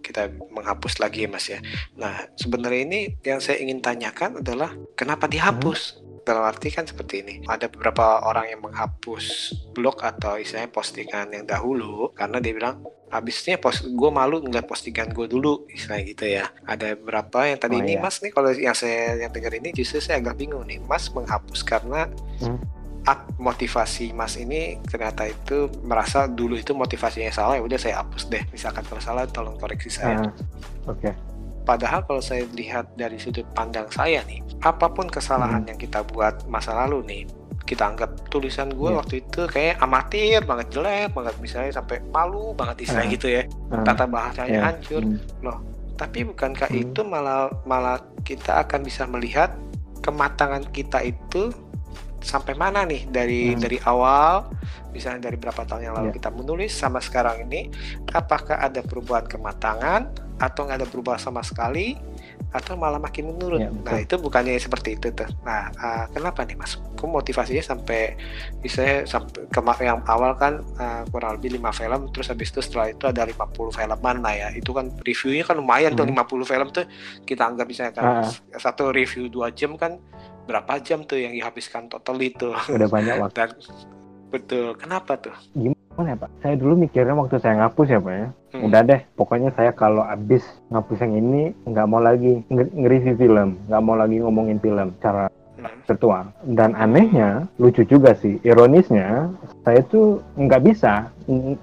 kita 0.00 0.32
menghapus 0.48 1.04
lagi 1.04 1.24
ya 1.24 1.28
Mas 1.28 1.46
ya. 1.52 1.60
Nah, 2.00 2.16
sebenarnya 2.40 2.80
ini 2.88 3.00
yang 3.20 3.44
saya 3.44 3.60
ingin 3.60 3.84
tanyakan 3.84 4.40
adalah 4.40 4.72
kenapa 4.96 5.28
dihapus? 5.28 6.07
Dalam 6.28 6.44
arti 6.44 6.68
kan 6.68 6.84
seperti 6.84 7.24
ini, 7.24 7.34
ada 7.48 7.66
beberapa 7.66 8.20
orang 8.20 8.52
yang 8.52 8.60
menghapus 8.60 9.24
blog 9.72 9.96
atau 9.98 10.36
istilahnya 10.36 10.68
postingan 10.68 11.32
yang 11.32 11.48
dahulu 11.48 12.12
karena 12.12 12.36
dia 12.36 12.52
bilang 12.52 12.76
habisnya 13.08 13.56
post 13.56 13.88
gue 13.88 14.10
malu 14.12 14.44
ngeliat 14.44 14.68
postingan 14.68 15.08
gue 15.08 15.24
dulu 15.24 15.64
istilahnya 15.66 16.04
gitu 16.04 16.24
ya. 16.28 16.44
Ada 16.62 16.92
beberapa 16.94 17.48
yang 17.48 17.56
tadi 17.56 17.74
Oh, 17.74 17.80
ini 17.80 17.96
iya. 17.96 18.04
mas 18.04 18.20
nih 18.20 18.28
kalau 18.28 18.52
yang 18.52 18.76
saya 18.76 19.16
yang 19.16 19.32
dengar 19.32 19.56
ini 19.56 19.72
justru 19.72 19.98
saya 19.98 20.20
agak 20.20 20.36
bingung 20.36 20.68
nih 20.68 20.84
mas 20.84 21.08
menghapus 21.08 21.64
karena 21.64 22.12
Hmm. 22.38 22.60
ak- 23.02 23.40
motivasi 23.40 24.12
mas 24.12 24.36
ini 24.36 24.76
ternyata 24.84 25.24
itu 25.24 25.72
merasa 25.80 26.28
dulu 26.28 26.54
itu 26.54 26.76
motivasinya 26.76 27.32
salah 27.32 27.56
ya 27.56 27.64
udah 27.64 27.80
saya 27.80 28.04
hapus 28.04 28.28
deh. 28.28 28.44
Misalkan 28.52 28.84
kalau 28.84 29.00
salah 29.00 29.24
tolong 29.24 29.56
koreksi 29.56 29.88
saya. 29.88 30.20
Ah, 30.20 30.32
oke 30.86 31.08
Padahal 31.68 32.00
kalau 32.02 32.18
saya 32.18 32.48
lihat 32.50 32.96
dari 32.96 33.20
sudut 33.20 33.44
pandang 33.52 33.84
saya 33.92 34.24
nih, 34.24 34.40
apa 34.58 34.88
pun 34.88 35.04
kesalahan 35.04 35.60
Hmm. 35.60 35.68
yang 35.68 35.78
kita 35.78 36.00
buat 36.02 36.48
masa 36.48 36.72
lalu 36.72 37.04
nih, 37.04 37.22
kita 37.62 37.84
anggap 37.84 38.32
tulisan 38.32 38.72
gue 38.72 38.88
Iya. 38.88 38.96
waktu 38.96 39.14
itu 39.20 39.40
kayak 39.44 39.76
amatir 39.78 40.40
banget 40.40 40.72
jelek 40.72 41.12
banget 41.12 41.36
misalnya 41.36 41.76
sampai 41.76 42.00
malu 42.08 42.56
banget 42.56 42.88
istilah 42.88 43.04
Ah. 43.04 43.12
gitu 43.12 43.26
ya, 43.28 43.42
Ah, 43.68 43.84
tata 43.84 44.08
bahasanya 44.08 44.48
ya. 44.50 44.62
hancur. 44.64 45.02
Hmm. 45.04 45.60
Tapi 45.94 46.24
bukankah 46.24 46.70
Hmm. 46.70 46.80
itu 46.80 47.00
malah 47.02 47.52
malah 47.62 48.00
kita 48.22 48.64
akan 48.64 48.80
bisa 48.80 49.04
melihat 49.04 49.52
kematangan 50.00 50.64
kita 50.70 51.04
itu 51.04 51.52
sampai 52.18 52.54
mana 52.54 52.82
nih 52.82 53.04
dari 53.06 53.52
Hmm. 53.52 53.60
dari 53.60 53.78
awal 53.84 54.48
misalnya 54.88 55.28
dari 55.28 55.36
berapa 55.36 55.62
tahun 55.62 55.82
yang 55.84 55.94
lalu 55.94 56.08
Iya. 56.10 56.16
kita 56.16 56.30
menulis 56.32 56.72
sama 56.72 56.98
sekarang 56.98 57.44
ini 57.44 57.68
apakah 58.08 58.58
ada 58.58 58.80
perubahan 58.80 59.26
kematangan 59.26 60.10
atau 60.38 60.64
nggak 60.64 60.78
ada 60.78 60.86
perubahan 60.86 61.18
sama 61.20 61.42
sekali 61.42 61.98
atau 62.48 62.74
malah 62.74 62.96
makin 62.96 63.28
menurun. 63.28 63.60
Betul. 63.60 63.84
nah 63.84 63.98
itu 63.98 64.14
bukannya 64.16 64.56
seperti 64.56 64.94
itu 64.94 65.12
tuh. 65.12 65.28
Nah 65.42 65.68
ah, 65.76 66.04
kenapa 66.08 66.42
nih 66.42 66.54
mas? 66.54 66.78
Kok 66.94 67.04
motivasinya 67.04 67.60
sampai 67.60 68.16
bisa 68.58 69.04
sampai 69.04 69.44
kema- 69.48 69.76
yang 69.78 70.00
awal 70.04 70.32
kan 70.34 70.62
ah, 70.76 71.04
kurang 71.06 71.36
lebih 71.36 71.58
5 71.58 71.68
film 71.74 72.00
terus 72.08 72.26
habis 72.26 72.48
itu 72.48 72.60
setelah 72.60 72.88
itu 72.88 73.04
ada 73.04 73.22
50 73.22 73.44
filman 73.68 74.16
lah 74.18 74.32
ya. 74.32 74.48
Itu 74.50 74.72
kan 74.72 74.88
reviewnya 74.98 75.44
kan 75.44 75.56
lumayan 75.56 75.92
tuh 75.92 76.02
Hmm. 76.02 76.16
50 76.16 76.46
film 76.46 76.68
tuh 76.70 76.84
kita 77.22 77.42
anggap 77.44 77.66
misalnya 77.66 77.92
kan 77.92 78.04
Ah. 78.24 78.30
satu 78.54 78.88
review 78.88 79.28
dua 79.28 79.50
jam 79.50 79.74
kan 79.74 80.00
berapa 80.44 80.80
jam 80.80 81.04
tuh 81.04 81.18
yang 81.18 81.30
dihabiskan 81.30 81.86
total 81.86 82.16
itu 82.16 82.48
udah 82.48 82.88
banyak 82.88 83.18
waktu. 83.18 83.36
Dan 83.38 83.50
betul. 84.28 84.72
Kenapa 84.74 85.18
tuh? 85.18 85.36
Gimana 85.52 85.76
ya 86.04 86.14
pak? 86.14 86.30
Saya 86.38 86.54
dulu 86.54 86.74
mikirnya 86.76 87.14
waktu 87.14 87.36
saya 87.38 87.54
ngapus 87.58 87.88
ya 87.88 87.98
pak 87.98 88.14
ya. 88.14 88.28
Hmm. 88.48 88.64
udah 88.64 88.80
deh 88.80 89.00
pokoknya 89.12 89.52
saya 89.52 89.70
kalau 89.70 90.00
abis 90.00 90.40
ngapus 90.72 91.04
yang 91.04 91.14
ini 91.16 91.42
nggak 91.64 91.84
mau 91.84 92.00
lagi 92.00 92.40
nge- 92.48 92.72
nge-review 92.72 93.14
film. 93.16 93.48
Nggak 93.66 93.82
mau 93.82 93.94
lagi 93.94 94.16
ngomongin 94.18 94.58
film 94.58 94.88
cara 94.98 95.28
Hmm. 95.58 95.66
virtual. 95.84 96.30
Dan 96.46 96.70
anehnya 96.72 97.50
lucu 97.58 97.82
juga 97.82 98.14
sih 98.14 98.38
ironisnya 98.40 99.26
saya 99.66 99.82
tuh 99.82 100.22
nggak 100.38 100.62
bisa 100.64 101.10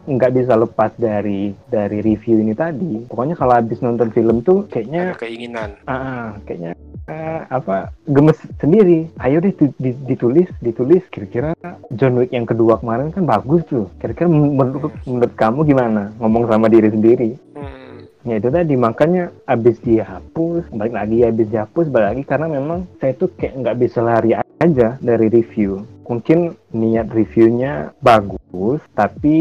nggak 0.06 0.32
bisa 0.36 0.54
lepas 0.54 0.92
dari 1.00 1.56
dari 1.72 2.04
review 2.04 2.44
ini 2.44 2.52
tadi. 2.52 3.08
Pokoknya 3.08 3.34
kalau 3.34 3.56
habis 3.56 3.80
nonton 3.80 4.12
film 4.12 4.44
tuh 4.44 4.68
kayaknya 4.68 5.16
ada 5.16 5.18
keinginan. 5.18 5.70
Ah, 5.88 5.96
ah, 5.96 6.26
kayaknya 6.44 6.76
eh, 7.08 7.42
apa 7.50 7.94
gemes 8.06 8.38
sendiri. 8.58 9.10
Ayo 9.22 9.42
deh 9.42 9.54
tu- 9.54 9.76
di- 9.78 9.98
ditulis 10.06 10.50
ditulis. 10.62 11.04
Kira-kira 11.10 11.54
John 11.94 12.18
Wick 12.18 12.34
yang 12.34 12.50
kedua 12.50 12.82
kemarin 12.82 13.14
kan 13.14 13.26
bagus 13.26 13.62
tuh. 13.70 13.90
Kira-kira 14.02 14.30
menurut 14.30 14.94
menurut 15.06 15.34
kamu 15.38 15.66
gimana? 15.66 16.14
Ngomong 16.18 16.50
sama 16.50 16.68
diri 16.70 16.90
sendiri. 16.90 17.30
Hmm. 17.54 18.06
Ya 18.26 18.42
itu 18.42 18.50
tadi. 18.50 18.74
Makanya 18.74 19.30
abis 19.46 19.78
dihapus, 19.86 20.66
balik 20.74 20.94
lagi 20.98 21.22
abis 21.22 21.48
dihapus, 21.50 21.86
balik 21.94 22.08
lagi. 22.14 22.24
Karena 22.26 22.48
memang 22.50 22.90
saya 22.98 23.14
tuh 23.14 23.30
kayak 23.38 23.54
nggak 23.62 23.78
bisa 23.86 24.02
lari 24.02 24.34
aja 24.62 24.98
dari 24.98 25.28
review. 25.30 25.86
Mungkin 26.06 26.54
niat 26.70 27.10
reviewnya 27.10 27.90
bagus, 27.98 28.78
tapi 28.94 29.38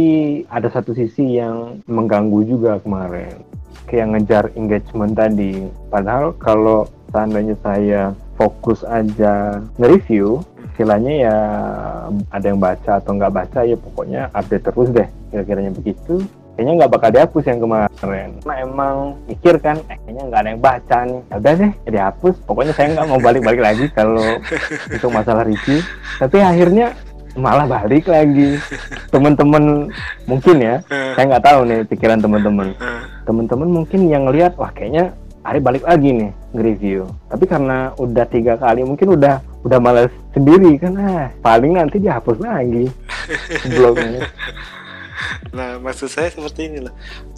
ada 0.49 0.68
satu 0.73 0.97
sisi 0.97 1.37
yang 1.37 1.85
mengganggu 1.85 2.40
juga 2.49 2.80
kemarin. 2.80 3.37
Kayak 3.86 4.06
ngejar 4.14 4.44
engagement 4.54 5.12
tadi. 5.14 5.66
Padahal 5.90 6.34
kalau 6.38 6.86
seandainya 7.14 7.54
saya 7.62 8.10
fokus 8.34 8.82
aja 8.82 9.62
nge-review, 9.78 10.42
istilahnya 10.74 11.12
ya 11.30 11.36
ada 12.34 12.46
yang 12.50 12.58
baca 12.58 12.98
atau 12.98 13.14
nggak 13.14 13.34
baca 13.34 13.62
ya 13.62 13.78
pokoknya 13.78 14.32
update 14.34 14.64
terus 14.66 14.88
deh. 14.90 15.08
Kira-kiranya 15.30 15.70
begitu. 15.70 16.22
Kayaknya 16.54 16.72
nggak 16.78 16.92
bakal 16.94 17.10
dihapus 17.10 17.44
yang 17.50 17.60
kemarin. 17.66 18.28
Karena 18.38 18.54
emang 18.62 18.94
mikir 19.26 19.58
kan 19.58 19.74
eh, 19.90 19.98
kayaknya 20.06 20.22
nggak 20.30 20.40
ada 20.42 20.50
yang 20.54 20.62
baca 20.62 20.98
nih. 21.02 21.20
Ya 21.26 21.34
udah 21.42 21.52
deh 21.58 21.72
ya 21.74 21.90
dihapus. 21.90 22.34
Pokoknya 22.46 22.72
saya 22.74 22.86
nggak 22.94 23.08
mau 23.10 23.18
balik-balik 23.18 23.62
lagi 23.62 23.86
kalau 23.90 24.38
untuk 24.90 25.10
masalah 25.10 25.42
review. 25.42 25.82
Tapi 26.22 26.38
akhirnya 26.42 26.94
malah 27.34 27.66
balik 27.66 28.06
lagi. 28.06 28.58
Teman-teman 29.10 29.90
mungkin 30.30 30.56
ya 30.62 30.78
saya 31.18 31.24
nggak 31.26 31.42
tahu 31.42 31.60
nih 31.66 31.80
pikiran 31.90 32.22
teman-teman. 32.22 32.70
Hmm. 32.78 33.02
Teman-teman 33.24 33.68
mungkin 33.82 34.06
yang 34.06 34.28
lihat 34.30 34.56
wah 34.56 34.70
kayaknya 34.70 35.12
Ari 35.44 35.60
balik 35.60 35.84
lagi 35.84 36.08
nih 36.08 36.32
nge-review 36.56 37.04
tapi 37.28 37.44
karena 37.44 37.92
udah 38.00 38.24
tiga 38.32 38.56
kali 38.56 38.80
mungkin 38.80 39.12
udah 39.12 39.44
udah 39.60 39.76
malas 39.76 40.08
sendiri 40.32 40.80
kan 40.80 40.96
ah 40.96 41.28
paling 41.44 41.76
nanti 41.76 42.00
dihapus 42.00 42.40
lagi 42.40 42.88
blognya 43.76 44.24
Nah, 45.54 45.78
maksud 45.78 46.10
saya 46.10 46.26
seperti 46.28 46.66
ini 46.66 46.82
loh. 46.82 46.94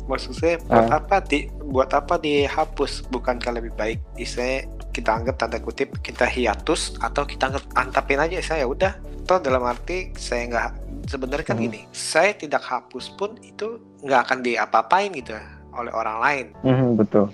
Maksud 0.08 0.32
saya 0.32 0.56
buat 0.64 0.88
Ah. 0.88 0.96
apa 0.96 1.20
di 1.20 1.52
buat 1.52 1.92
apa 1.92 2.16
dihapus? 2.16 3.04
Bukankah 3.12 3.52
lebih 3.52 3.76
baik 3.76 4.00
istilahnya 4.16 4.72
kita 4.90 5.10
anggap 5.12 5.36
tanda 5.36 5.60
kutip 5.60 5.92
kita 6.00 6.24
hiatus 6.24 6.96
atau 6.96 7.28
kita 7.28 7.52
anggap 7.52 7.64
antapin 7.76 8.16
aja 8.16 8.40
saya 8.40 8.64
udah. 8.64 8.96
Toh 9.28 9.36
dalam 9.38 9.60
arti 9.62 10.16
saya 10.16 10.48
nggak 10.48 10.68
sebenarnya 11.04 11.44
kan 11.44 11.60
Hmm. 11.60 11.64
gini, 11.68 11.80
saya 11.92 12.32
tidak 12.32 12.64
hapus 12.64 13.12
pun 13.12 13.36
itu 13.44 13.78
nggak 14.00 14.20
akan 14.24 14.38
diapa-apain 14.40 15.12
gitu 15.12 15.36
oleh 15.76 15.92
orang 15.92 16.18
lain. 16.20 16.46
Mhm, 16.64 16.88
betul 16.96 17.28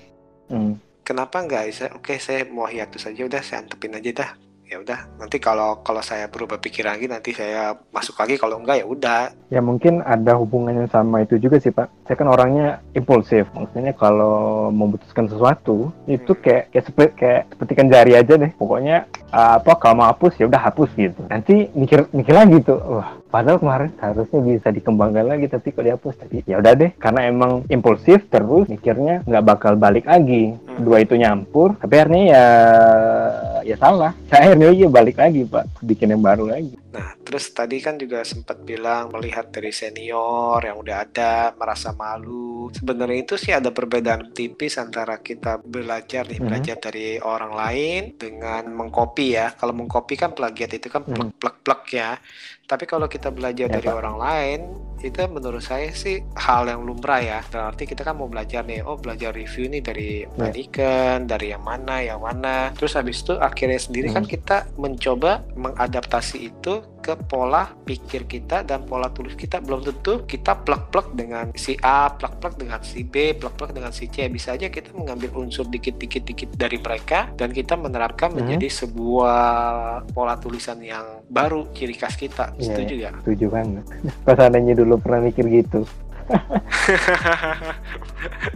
Hmm. 0.53 0.77
Kenapa 1.03 1.43
nggak? 1.43 1.97
Oke 1.97 2.21
saya 2.21 2.45
mau 2.47 2.69
hiatus 2.69 3.09
aja 3.09 3.25
udah 3.25 3.41
saya 3.43 3.65
antepin 3.65 3.97
aja 3.97 4.11
dah. 4.13 4.31
Ya 4.73 4.81
udah 4.81 5.05
nanti 5.21 5.37
kalau 5.37 5.85
kalau 5.85 6.01
saya 6.01 6.33
berubah 6.33 6.57
pikiran 6.57 6.97
lagi 6.97 7.05
nanti 7.05 7.37
saya 7.37 7.77
masuk 7.93 8.17
lagi 8.17 8.41
kalau 8.41 8.57
enggak 8.57 8.81
ya 8.81 8.87
udah 8.89 9.29
Ya 9.53 9.61
mungkin 9.61 10.01
ada 10.01 10.33
hubungannya 10.41 10.89
sama 10.89 11.21
itu 11.29 11.37
juga 11.37 11.61
sih 11.61 11.69
Pak. 11.69 12.09
Saya 12.09 12.17
kan 12.17 12.25
orangnya 12.33 12.81
impulsif. 12.97 13.45
Maksudnya 13.53 13.93
kalau 13.93 14.73
memutuskan 14.73 15.29
sesuatu 15.29 15.93
itu 16.09 16.33
kayak 16.41 16.73
kayak 16.73 16.85
seperti 16.89 17.13
kayak 17.21 17.43
petikan 17.61 17.93
jari 17.93 18.13
aja 18.17 18.33
deh. 18.41 18.49
Pokoknya 18.57 19.05
uh, 19.29 19.61
apa 19.61 19.77
kalau 19.77 20.01
mau 20.01 20.09
hapus 20.09 20.41
ya 20.41 20.49
udah 20.49 20.63
hapus 20.65 20.89
gitu. 20.97 21.21
Nanti 21.29 21.69
mikir 21.77 22.09
mikir 22.17 22.33
lagi 22.33 22.57
tuh. 22.65 22.81
Wah, 22.81 23.21
padahal 23.33 23.59
kemarin 23.59 23.91
harusnya 23.97 24.41
bisa 24.45 24.69
dikembangkan 24.69 25.25
lagi 25.25 25.49
tapi 25.49 25.73
kok 25.73 25.83
dihapus. 25.83 26.15
Tapi 26.21 26.45
ya 26.45 26.61
udah 26.61 26.73
deh 26.77 26.93
karena 27.01 27.21
emang 27.33 27.65
impulsif 27.73 28.29
terus 28.29 28.69
mikirnya 28.69 29.25
nggak 29.25 29.47
bakal 29.49 29.73
balik 29.81 30.05
lagi. 30.05 30.53
Hmm. 30.53 30.85
Dua 30.85 31.01
itu 31.01 31.17
nyampur. 31.17 31.81
Tapi 31.81 31.95
akhirnya 31.97 32.23
ya 32.29 32.47
ya 33.65 33.77
salah. 33.81 34.13
Saya 34.29 34.53
akhirnya 34.53 34.77
ya 34.77 34.89
balik 34.93 35.17
lagi 35.17 35.49
Pak. 35.49 35.81
Bikin 35.81 36.13
yang 36.13 36.21
baru 36.21 36.53
lagi. 36.53 36.77
Nah, 36.93 37.17
terus 37.25 37.49
tadi 37.57 37.81
kan 37.81 37.97
juga 37.97 38.21
sempat 38.21 38.61
bilang 38.61 39.09
melihat 39.17 39.49
dari 39.49 39.73
senior 39.73 40.61
yang 40.61 40.77
udah 40.77 41.09
ada 41.09 41.57
merasa 41.57 41.97
malu 41.97 42.53
sebenarnya 42.71 43.19
itu 43.25 43.35
sih 43.41 43.51
ada 43.51 43.75
perbedaan 43.75 44.31
tipis 44.31 44.79
antara 44.79 45.19
kita 45.19 45.59
belajar 45.59 46.29
nih, 46.29 46.39
hmm. 46.39 46.47
belajar 46.47 46.77
dari 46.79 47.19
orang 47.19 47.53
lain 47.57 48.03
dengan 48.15 48.69
mengcopy 48.71 49.35
ya. 49.35 49.51
Kalau 49.57 49.75
mengcopy 49.75 50.15
kan 50.15 50.31
plagiat 50.37 50.73
itu 50.77 50.87
kan 50.93 51.03
hmm. 51.03 51.41
plek-plek 51.41 51.83
ya. 51.93 52.11
Tapi 52.73 52.89
kalau 52.89 53.05
kita 53.05 53.29
belajar 53.29 53.69
ya, 53.69 53.75
dari 53.77 53.89
Pak. 53.93 53.99
orang 54.01 54.17
lain, 54.17 54.61
itu 55.05 55.19
menurut 55.29 55.61
saya 55.61 55.93
sih 55.93 56.25
hal 56.41 56.73
yang 56.73 56.89
lumrah 56.89 57.21
ya. 57.21 57.45
Berarti 57.45 57.85
kita 57.85 58.01
kan 58.01 58.17
mau 58.17 58.33
belajar 58.33 58.65
nih, 58.65 58.81
oh 58.81 58.97
belajar 58.97 59.37
review 59.37 59.69
nih 59.69 59.83
dari 59.85 60.09
ya. 60.25 60.33
Medican, 60.41 61.29
dari 61.29 61.53
yang 61.53 61.61
mana, 61.61 62.01
yang 62.01 62.25
mana. 62.25 62.73
Terus 62.73 62.97
habis 62.97 63.21
itu 63.21 63.37
akhirnya 63.37 63.77
sendiri 63.77 64.09
hmm. 64.09 64.17
kan 64.17 64.25
kita 64.25 64.57
mencoba 64.81 65.45
mengadaptasi 65.53 66.49
itu 66.49 66.81
ke 67.03 67.19
pola 67.27 67.67
pikir 67.83 68.31
kita 68.31 68.63
dan 68.63 68.87
pola 68.87 69.11
tulis 69.11 69.35
kita 69.35 69.59
belum 69.59 69.83
tentu 69.83 70.23
kita 70.23 70.63
plek-plek 70.63 71.19
dengan 71.19 71.51
si 71.59 71.75
A, 71.83 72.15
plek-plek 72.15 72.55
dengan 72.57 72.79
si 72.87 73.03
B, 73.03 73.35
plek-plek 73.35 73.75
dengan 73.75 73.91
si 73.91 74.07
C. 74.07 74.31
Bisa 74.31 74.55
aja 74.55 74.71
kita 74.71 74.95
mengambil 74.95 75.35
unsur 75.35 75.67
dikit-dikit 75.67 76.23
dikit 76.23 76.51
dari 76.55 76.79
mereka 76.79 77.35
dan 77.35 77.51
kita 77.51 77.75
menerapkan 77.75 78.31
hmm. 78.31 78.39
menjadi 78.39 78.87
sebuah 78.87 79.43
pola 80.15 80.39
tulisan 80.39 80.79
yang 80.79 81.27
baru 81.27 81.67
ciri 81.75 81.99
khas 81.99 82.15
kita. 82.15 82.55
Iya, 82.57 82.65
setuju 82.71 82.95
ya? 82.95 83.11
Setuju 83.27 83.47
banget. 83.51 83.85
Pasangannya 84.27 84.75
dulu 84.79 85.03
pernah 85.03 85.27
mikir 85.27 85.51
gitu. 85.51 85.83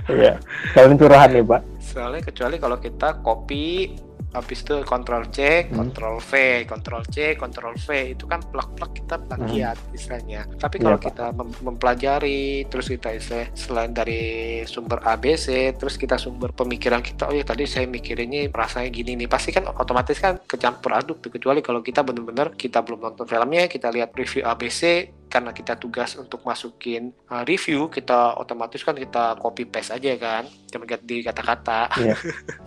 Iya. 0.07 0.39
Kalian 0.71 0.97
curahan 0.97 1.31
nih, 1.35 1.43
Pak. 1.43 1.61
Soalnya 1.83 2.23
kecuali 2.23 2.57
kalau 2.63 2.79
kita 2.79 3.19
copy 3.27 3.91
habis 4.37 4.61
itu 4.61 4.85
kontrol 4.85 5.25
C, 5.33 5.65
hmm. 5.65 5.73
kontrol 5.73 6.21
V, 6.21 6.33
kontrol 6.69 7.03
C, 7.09 7.35
kontrol 7.41 7.75
V 7.81 7.89
itu 8.13 8.29
kan 8.29 8.45
plak-plak 8.45 8.93
kita 8.93 9.17
plagiat 9.25 9.79
hmm. 9.81 9.97
istilahnya. 9.97 10.41
Tapi 10.61 10.77
iya, 10.77 10.85
kalau 10.85 10.99
ya, 11.01 11.05
kita 11.09 11.27
mem 11.33 11.51
mempelajari 11.65 12.69
terus 12.69 12.93
kita 12.93 13.17
istilah 13.17 13.49
selain 13.57 13.93
dari 13.97 14.21
sumber 14.69 15.01
ABC, 15.01 15.73
terus 15.81 15.97
kita 15.97 16.21
sumber 16.21 16.53
pemikiran 16.53 17.01
kita, 17.01 17.33
oh 17.33 17.35
ya 17.35 17.43
tadi 17.43 17.65
saya 17.65 17.89
mikir 17.89 18.21
ini 18.21 18.53
rasanya 18.53 18.93
gini 18.93 19.17
nih, 19.17 19.29
pasti 19.29 19.51
kan 19.57 19.65
otomatis 19.73 20.21
kan 20.21 20.37
kecampur 20.45 20.93
aduk 20.93 21.25
tuh 21.25 21.33
kecuali 21.33 21.65
kalau 21.65 21.81
kita 21.81 22.05
benar-benar 22.05 22.53
kita 22.55 22.85
belum 22.85 23.01
nonton 23.01 23.25
filmnya, 23.25 23.67
kita 23.67 23.89
lihat 23.89 24.13
review 24.13 24.45
ABC, 24.45 25.11
karena 25.27 25.51
kita 25.51 25.75
tugas 25.75 26.15
untuk 26.15 26.43
masukin 26.47 27.11
uh, 27.29 27.43
review 27.43 27.91
kita 27.91 28.39
otomatis 28.39 28.81
kan 28.87 28.95
kita 28.95 29.35
copy 29.43 29.67
paste 29.67 29.95
aja 29.95 30.15
kan 30.17 30.45
cuma 30.71 30.87
ganti 30.87 31.23
kata-kata 31.27 31.91
iya, 31.99 32.15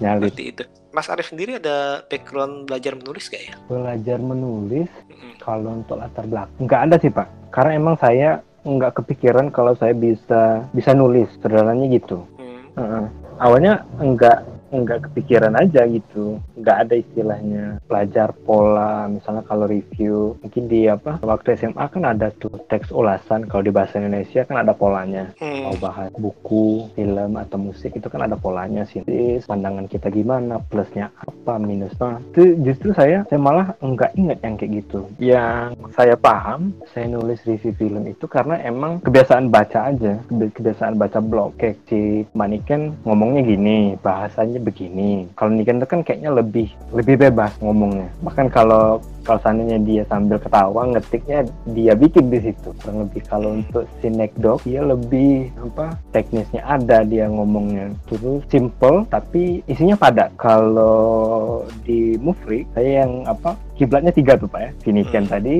seperti 0.19 0.43
itu 0.51 0.63
Mas 0.91 1.07
Arif 1.07 1.31
sendiri 1.31 1.57
ada 1.57 2.03
background 2.11 2.67
belajar 2.67 2.99
menulis 2.99 3.31
gak 3.31 3.43
ya 3.47 3.53
belajar 3.71 4.17
menulis 4.19 4.91
mm-hmm. 4.91 5.33
kalau 5.39 5.79
untuk 5.79 5.95
latar 5.97 6.27
belakang 6.27 6.59
nggak 6.59 6.81
ada 6.91 6.95
sih 6.99 7.11
pak 7.11 7.27
karena 7.49 7.71
emang 7.79 7.95
saya 7.95 8.43
nggak 8.67 9.01
kepikiran 9.01 9.47
kalau 9.55 9.71
saya 9.79 9.95
bisa 9.95 10.67
bisa 10.75 10.91
nulis 10.91 11.31
sederhananya 11.39 11.87
gitu 11.95 12.27
mm. 12.35 12.75
uh-uh. 12.75 13.05
awalnya 13.39 13.87
enggak 14.03 14.43
nggak 14.71 15.09
kepikiran 15.09 15.53
aja 15.57 15.85
gitu. 15.89 16.39
Nggak 16.57 16.77
ada 16.87 16.95
istilahnya 16.95 17.63
belajar 17.85 18.31
pola 18.45 19.09
misalnya 19.09 19.43
kalau 19.45 19.65
review 19.65 20.37
mungkin 20.41 20.69
di 20.69 20.85
apa 20.85 21.19
waktu 21.21 21.57
SMA 21.57 21.85
kan 21.89 22.03
ada 22.05 22.29
tuh 22.37 22.53
teks 22.69 22.93
ulasan 22.93 23.45
kalau 23.49 23.65
di 23.65 23.73
bahasa 23.73 23.97
Indonesia 23.99 24.45
kan 24.45 24.61
ada 24.61 24.73
polanya. 24.73 25.31
Hmm. 25.41 25.69
mau 25.69 25.75
bahas 25.81 26.09
buku 26.15 26.87
film 26.95 27.35
atau 27.35 27.57
musik 27.59 27.95
itu 27.97 28.07
kan 28.07 28.23
ada 28.23 28.37
polanya 28.39 28.85
sih. 28.87 29.01
Pandangan 29.43 29.89
kita 29.89 30.07
gimana 30.13 30.61
plusnya 30.69 31.11
apa 31.19 31.57
minusnya? 31.59 32.21
Itu 32.31 32.55
justru 32.63 32.93
saya 32.93 33.25
saya 33.27 33.39
malah 33.41 33.75
nggak 33.81 34.15
ingat 34.15 34.39
yang 34.45 34.55
kayak 34.55 34.71
gitu. 34.85 34.99
Yang 35.19 35.75
saya 35.95 36.15
paham 36.15 36.71
saya 36.93 37.09
nulis 37.09 37.41
review 37.43 37.73
film 37.75 38.03
itu 38.07 38.25
karena 38.29 38.61
emang 38.61 39.01
kebiasaan 39.03 39.49
baca 39.49 39.91
aja. 39.91 40.21
Kebiasaan 40.29 40.95
baca 40.95 41.19
blog. 41.19 41.57
Kayak 41.57 41.81
si 41.89 42.23
Maniken 42.35 42.95
ngomongnya 43.03 43.41
gini 43.43 43.97
bahasanya 43.99 44.58
begini. 44.59 45.25
Kalau 45.33 45.51
Niken 45.51 45.79
itu 45.81 45.87
kan 45.87 45.99
kayaknya 46.03 46.31
lebih 46.35 46.67
lebih 46.93 47.15
bebas 47.15 47.55
ngomongnya. 47.63 48.11
Bahkan 48.21 48.47
kalau 48.51 48.99
kalau 49.29 49.45
seandainya 49.45 49.77
dia 49.85 50.03
sambil 50.09 50.41
ketawa 50.41 50.89
ngetiknya 50.89 51.45
dia 51.69 51.93
bikin 51.93 52.33
di 52.33 52.39
situ. 52.49 52.73
Kurang 52.81 53.05
lebih 53.05 53.21
kalau 53.29 53.49
untuk 53.61 53.85
si 54.01 54.09
Dog 54.41 54.65
dia 54.65 54.81
lebih 54.81 55.53
apa 55.61 55.93
teknisnya 56.09 56.65
ada 56.65 57.05
dia 57.05 57.29
ngomongnya 57.29 57.93
terus 58.09 58.41
simple 58.49 59.05
tapi 59.13 59.61
isinya 59.69 59.93
padat. 59.93 60.33
Kalau 60.41 61.61
di 61.85 62.17
Mufri 62.17 62.65
saya 62.73 63.05
yang 63.05 63.21
apa 63.29 63.53
kiblatnya 63.79 64.11
tiga 64.11 64.35
tuh 64.35 64.51
pak 64.51 64.59
ya. 64.59 64.71
Finician 64.83 65.23
hmm. 65.23 65.31
tadi 65.31 65.55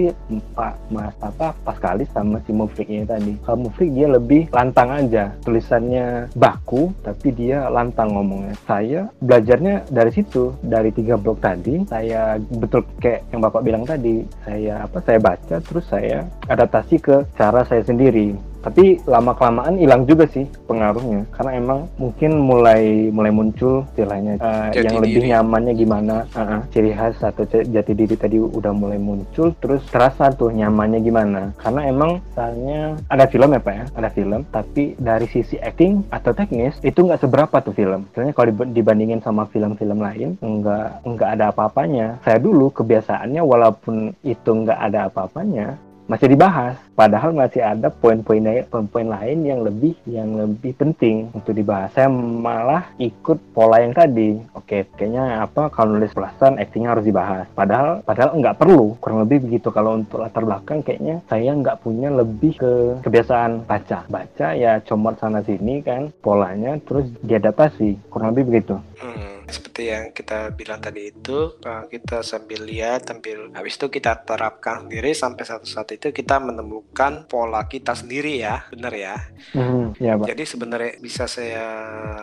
Pak 0.52 0.76
Mas 0.92 1.16
apa 1.24 1.56
kali 1.80 2.04
sama 2.12 2.44
si 2.44 2.52
Mufriknya 2.52 3.16
tadi. 3.16 3.40
Kalau 3.48 3.72
Mufrik 3.72 3.96
dia 3.96 4.12
lebih 4.12 4.52
lantang 4.52 4.92
aja. 4.92 5.32
Tulisannya 5.48 6.28
baku 6.36 6.92
tapi 7.00 7.32
dia 7.32 7.72
lantang 7.72 8.12
ngomongnya. 8.12 8.60
Saya 8.68 9.08
belajarnya 9.24 9.88
dari 9.88 10.12
situ 10.12 10.52
dari 10.60 10.92
tiga 10.92 11.16
blok 11.16 11.40
tadi. 11.40 11.88
Saya 11.88 12.36
betul 12.60 12.84
kayak 13.00 13.24
yang 13.32 13.40
bapak 13.40 13.59
bilang 13.62 13.84
tadi 13.86 14.24
saya 14.44 14.86
apa 14.88 15.00
saya 15.04 15.20
baca 15.22 15.56
terus 15.62 15.86
saya 15.88 16.26
adaptasi 16.48 16.96
ke 17.00 17.16
cara 17.38 17.62
saya 17.64 17.84
sendiri 17.86 18.49
tapi 18.60 19.00
lama 19.08 19.32
kelamaan 19.36 19.80
hilang 19.80 20.04
juga 20.04 20.28
sih 20.28 20.44
pengaruhnya. 20.68 21.24
Karena 21.32 21.52
emang 21.56 21.80
mungkin 21.96 22.32
mulai 22.44 23.08
mulai 23.10 23.32
muncul 23.32 23.88
istilahnya 23.96 24.40
uh, 24.40 24.70
yang 24.76 25.00
lebih 25.00 25.24
nyamannya 25.28 25.74
gimana. 25.76 26.16
Uh 26.36 26.40
-uh, 26.40 26.62
ciri 26.72 26.92
khas 26.92 27.20
atau 27.24 27.48
jati 27.48 27.94
diri 27.96 28.16
tadi 28.20 28.38
udah 28.40 28.72
mulai 28.76 29.00
muncul 29.00 29.56
terus 29.60 29.84
terasa 29.88 30.32
tuh 30.36 30.52
nyamannya 30.52 31.00
gimana. 31.00 31.42
Karena 31.56 31.88
emang 31.88 32.20
misalnya 32.20 33.00
ada 33.08 33.26
film 33.28 33.56
ya 33.56 33.62
pak 33.64 33.74
ya? 33.76 33.86
Ada 33.96 34.10
film 34.12 34.42
tapi 34.52 34.84
dari 35.00 35.28
sisi 35.32 35.56
acting 35.60 36.04
atau 36.12 36.36
teknis 36.36 36.76
itu 36.84 37.00
nggak 37.00 37.24
seberapa 37.24 37.56
tuh 37.64 37.76
film. 37.76 38.08
Misalnya 38.12 38.34
kalau 38.36 38.52
dibandingin 38.68 39.24
sama 39.24 39.48
film-film 39.48 40.00
lain 40.04 40.36
nggak 40.40 41.08
nggak 41.08 41.30
ada 41.40 41.52
apa-apanya. 41.56 42.20
Saya 42.28 42.38
dulu 42.40 42.72
kebiasaannya 42.76 43.42
walaupun 43.42 44.12
itu 44.24 44.50
nggak 44.52 44.80
ada 44.80 45.08
apa-apanya 45.08 45.89
masih 46.10 46.34
dibahas. 46.34 46.76
Padahal 46.98 47.32
masih 47.32 47.62
ada 47.64 47.88
poin-poin 47.88 48.42
poin-poin 48.68 49.08
lain 49.08 49.46
yang 49.46 49.62
lebih 49.64 49.94
yang 50.10 50.36
lebih 50.36 50.76
penting 50.76 51.30
untuk 51.32 51.54
dibahas. 51.56 51.94
Saya 51.94 52.10
malah 52.12 52.90
ikut 53.00 53.38
pola 53.54 53.80
yang 53.80 53.94
tadi. 53.94 54.42
Oke 54.58 54.90
kayaknya 54.98 55.46
apa 55.46 55.70
kalau 55.72 55.96
nulis 55.96 56.12
pelasan 56.12 56.58
actingnya 56.58 56.98
harus 56.98 57.06
dibahas. 57.06 57.46
Padahal 57.54 58.02
padahal 58.04 58.36
nggak 58.36 58.58
perlu. 58.58 58.98
Kurang 59.00 59.24
lebih 59.24 59.48
begitu. 59.48 59.70
Kalau 59.70 60.02
untuk 60.02 60.20
latar 60.20 60.44
belakang 60.44 60.82
kayaknya 60.82 61.22
saya 61.30 61.54
nggak 61.54 61.80
punya 61.86 62.10
lebih 62.12 62.58
ke 62.58 62.74
kebiasaan 63.06 63.70
baca. 63.70 64.10
Baca 64.10 64.48
ya 64.58 64.82
comot 64.84 65.16
sana 65.22 65.46
sini 65.46 65.86
kan 65.86 66.10
polanya 66.20 66.76
terus 66.84 67.08
diadaptasi. 67.22 68.12
Kurang 68.12 68.34
lebih 68.34 68.50
begitu. 68.50 68.76
Hmm 69.00 69.69
seperti 69.80 69.96
yang 69.96 70.12
kita 70.12 70.40
bilang 70.60 70.84
tadi 70.84 71.08
itu 71.08 71.56
uh, 71.64 71.88
kita 71.88 72.20
sambil 72.20 72.68
lihat 72.68 73.08
sambil 73.08 73.48
habis 73.56 73.80
itu 73.80 73.88
kita 73.88 74.28
terapkan 74.28 74.84
sendiri 74.84 75.16
sampai 75.16 75.44
satu 75.48 75.64
saat 75.64 75.96
itu 75.96 76.12
kita 76.12 76.36
menemukan 76.44 77.24
pola 77.32 77.64
kita 77.64 77.96
sendiri 77.96 78.44
ya 78.44 78.68
benar 78.68 78.92
ya 78.92 79.16
mm, 79.56 80.04
ya 80.04 80.20
Pak. 80.20 80.28
jadi 80.36 80.44
sebenarnya 80.44 80.92
bisa 81.00 81.32
saya 81.32 81.68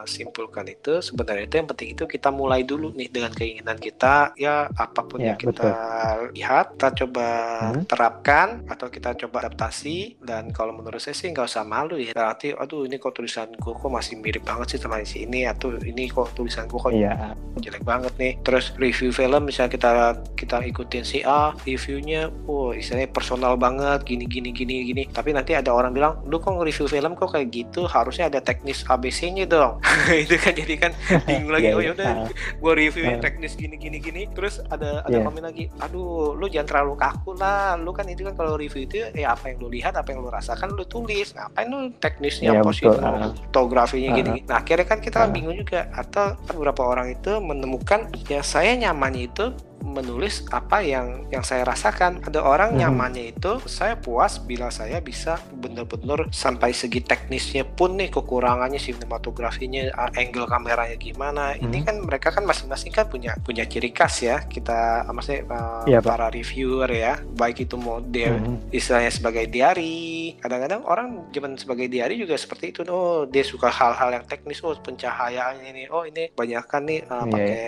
simpulkan 0.04 0.68
itu 0.68 1.00
sebenarnya 1.00 1.48
itu 1.48 1.56
yang 1.56 1.68
penting 1.72 1.88
itu 1.96 2.04
kita 2.04 2.28
mulai 2.28 2.60
dulu 2.60 2.92
nih 2.92 3.08
dengan 3.08 3.32
keinginan 3.32 3.80
kita 3.80 4.36
ya 4.36 4.68
apa 4.68 5.00
pun 5.08 5.24
ya, 5.24 5.32
yang 5.32 5.40
kita 5.40 5.72
betul. 5.72 6.36
lihat 6.36 6.66
kita 6.76 6.88
coba 6.92 7.28
mm. 7.72 7.82
terapkan 7.88 8.48
atau 8.68 8.92
kita 8.92 9.16
coba 9.16 9.48
adaptasi 9.48 10.20
dan 10.20 10.52
kalau 10.52 10.76
menurut 10.76 11.00
saya 11.00 11.16
sih 11.16 11.32
nggak 11.32 11.48
usah 11.48 11.64
malu 11.64 11.96
ya 11.96 12.12
berarti 12.12 12.52
aduh 12.52 12.84
ini 12.84 13.00
kok 13.00 13.16
tulisanku 13.16 13.72
kok 13.72 13.88
masih 13.88 14.20
mirip 14.20 14.44
banget 14.44 14.76
sih 14.76 14.80
sama 14.84 15.00
isi 15.00 15.24
ini 15.24 15.48
atau 15.48 15.72
ini 15.72 16.04
kok 16.12 16.36
tulisanku 16.36 16.76
kok 16.76 16.92
yeah 16.92 17.32
jelek 17.60 17.82
banget 17.82 18.12
nih. 18.20 18.32
Terus 18.44 18.72
review 18.76 19.10
film 19.10 19.48
misalnya 19.48 19.72
kita 19.72 19.90
kita 20.36 20.56
ikutin 20.66 21.04
si 21.04 21.24
A 21.24 21.56
reviewnya 21.64 22.28
oh 22.48 22.76
istilahnya 22.76 23.08
personal 23.10 23.56
banget 23.56 24.04
gini 24.04 24.28
gini 24.28 24.52
gini 24.52 24.84
gini. 24.84 25.02
Tapi 25.08 25.32
nanti 25.32 25.56
ada 25.56 25.72
orang 25.72 25.96
bilang 25.96 26.20
lu 26.28 26.36
kok 26.36 26.60
review 26.60 26.86
film 26.88 27.16
kok 27.16 27.32
kayak 27.32 27.48
gitu? 27.52 27.88
Harusnya 27.88 28.28
ada 28.28 28.40
teknis 28.44 28.84
ABC-nya 28.84 29.48
dong. 29.48 29.80
Itu 30.24 30.36
kan 30.36 30.52
jadi 30.52 30.74
kan 30.76 30.92
bingung 31.28 31.52
lagi. 31.52 31.72
Yeah, 31.72 31.78
oh 31.78 31.82
yaudah 31.82 32.10
uh, 32.26 32.28
gue 32.32 32.72
review 32.76 33.04
uh, 33.08 33.18
teknis 33.20 33.56
gini 33.56 33.76
gini 33.80 33.98
gini. 33.98 34.28
Terus 34.36 34.60
ada 34.68 35.04
ada 35.04 35.16
yeah. 35.16 35.24
komen 35.24 35.44
lagi 35.44 35.72
aduh 35.80 36.36
lu 36.36 36.46
jangan 36.52 36.68
terlalu 36.68 36.94
kaku 37.00 37.32
lah. 37.40 37.80
Lu 37.80 37.96
kan 37.96 38.04
itu 38.08 38.24
kan 38.26 38.36
kalau 38.36 38.60
review 38.60 38.84
itu 38.84 39.08
ya 39.16 39.32
apa 39.32 39.52
yang 39.52 39.56
lu 39.64 39.68
lihat 39.72 39.96
apa 39.96 40.12
yang 40.12 40.20
lu 40.20 40.28
rasakan 40.28 40.76
lu 40.76 40.84
tulis. 40.84 41.32
Ngapain 41.32 41.66
lu 41.72 41.88
teknisnya 41.96 42.60
yeah, 42.60 42.64
positif 42.64 43.00
fotografinya 43.48 44.12
uh, 44.12 44.16
gini, 44.20 44.28
gini. 44.28 44.40
Nah 44.44 44.60
akhirnya 44.60 44.86
kan 44.86 44.98
kita 45.00 45.24
uh, 45.24 45.30
bingung 45.32 45.56
juga. 45.56 45.88
Atau 45.96 46.36
beberapa 46.52 46.84
orang 46.84 47.16
itu 47.16 47.35
menemukan 47.40 48.08
ya 48.30 48.40
saya 48.40 48.74
nyamannya 48.76 49.22
itu 49.28 49.46
menulis 49.86 50.42
apa 50.50 50.82
yang 50.82 51.30
yang 51.30 51.46
saya 51.46 51.62
rasakan. 51.62 52.26
Ada 52.26 52.42
orang 52.42 52.74
Mhm. 52.74 52.78
nyamannya 52.82 53.24
itu 53.32 53.62
saya 53.64 53.94
puas 53.94 54.42
bila 54.42 54.68
saya 54.68 54.98
bisa 54.98 55.38
benar-benar 55.54 56.26
sampai 56.34 56.74
segi 56.74 56.98
teknisnya 57.00 57.62
pun 57.62 57.94
nih 57.94 58.10
kekurangannya 58.10 58.76
sinematografinya, 58.76 59.88
angle 60.12 60.46
kameranya 60.46 60.98
gimana. 60.98 61.54
Ini 61.54 61.78
Mhm. 61.80 61.86
kan 61.86 61.96
mereka 62.02 62.28
kan 62.34 62.42
masing-masing 62.42 62.90
kan 62.90 63.06
punya 63.06 63.38
punya 63.40 63.62
ciri 63.62 63.94
khas 63.94 64.20
ya. 64.20 64.42
Kita 64.42 65.06
uh, 65.06 65.12
maksudnya 65.14 65.46
uh, 65.46 65.86
Pak. 65.86 66.02
para 66.02 66.26
reviewer 66.28 66.90
ya, 66.90 67.22
baik 67.22 67.62
itu 67.62 67.78
mau 67.78 68.02
dia 68.02 68.34
Mhm. 68.34 68.74
istilahnya 68.74 69.12
sebagai 69.12 69.46
diary. 69.46 70.34
Kadang-kadang 70.42 70.82
orang 70.84 71.30
zaman 71.30 71.54
sebagai 71.54 71.86
diary 71.86 72.18
juga 72.18 72.34
seperti 72.34 72.74
itu. 72.74 72.80
Oh, 72.90 73.24
dia 73.24 73.46
suka 73.46 73.70
hal-hal 73.70 74.10
yang 74.12 74.24
teknis. 74.26 74.58
Oh, 74.60 74.74
pencahayaannya 74.74 75.68
ini. 75.70 75.84
Oh, 75.88 76.02
ini 76.02 76.32
banyak 76.32 76.64
kan 76.66 76.82
nih 76.82 77.06
uh, 77.06 77.22
Iya, 77.26 77.30
pakai 77.30 77.62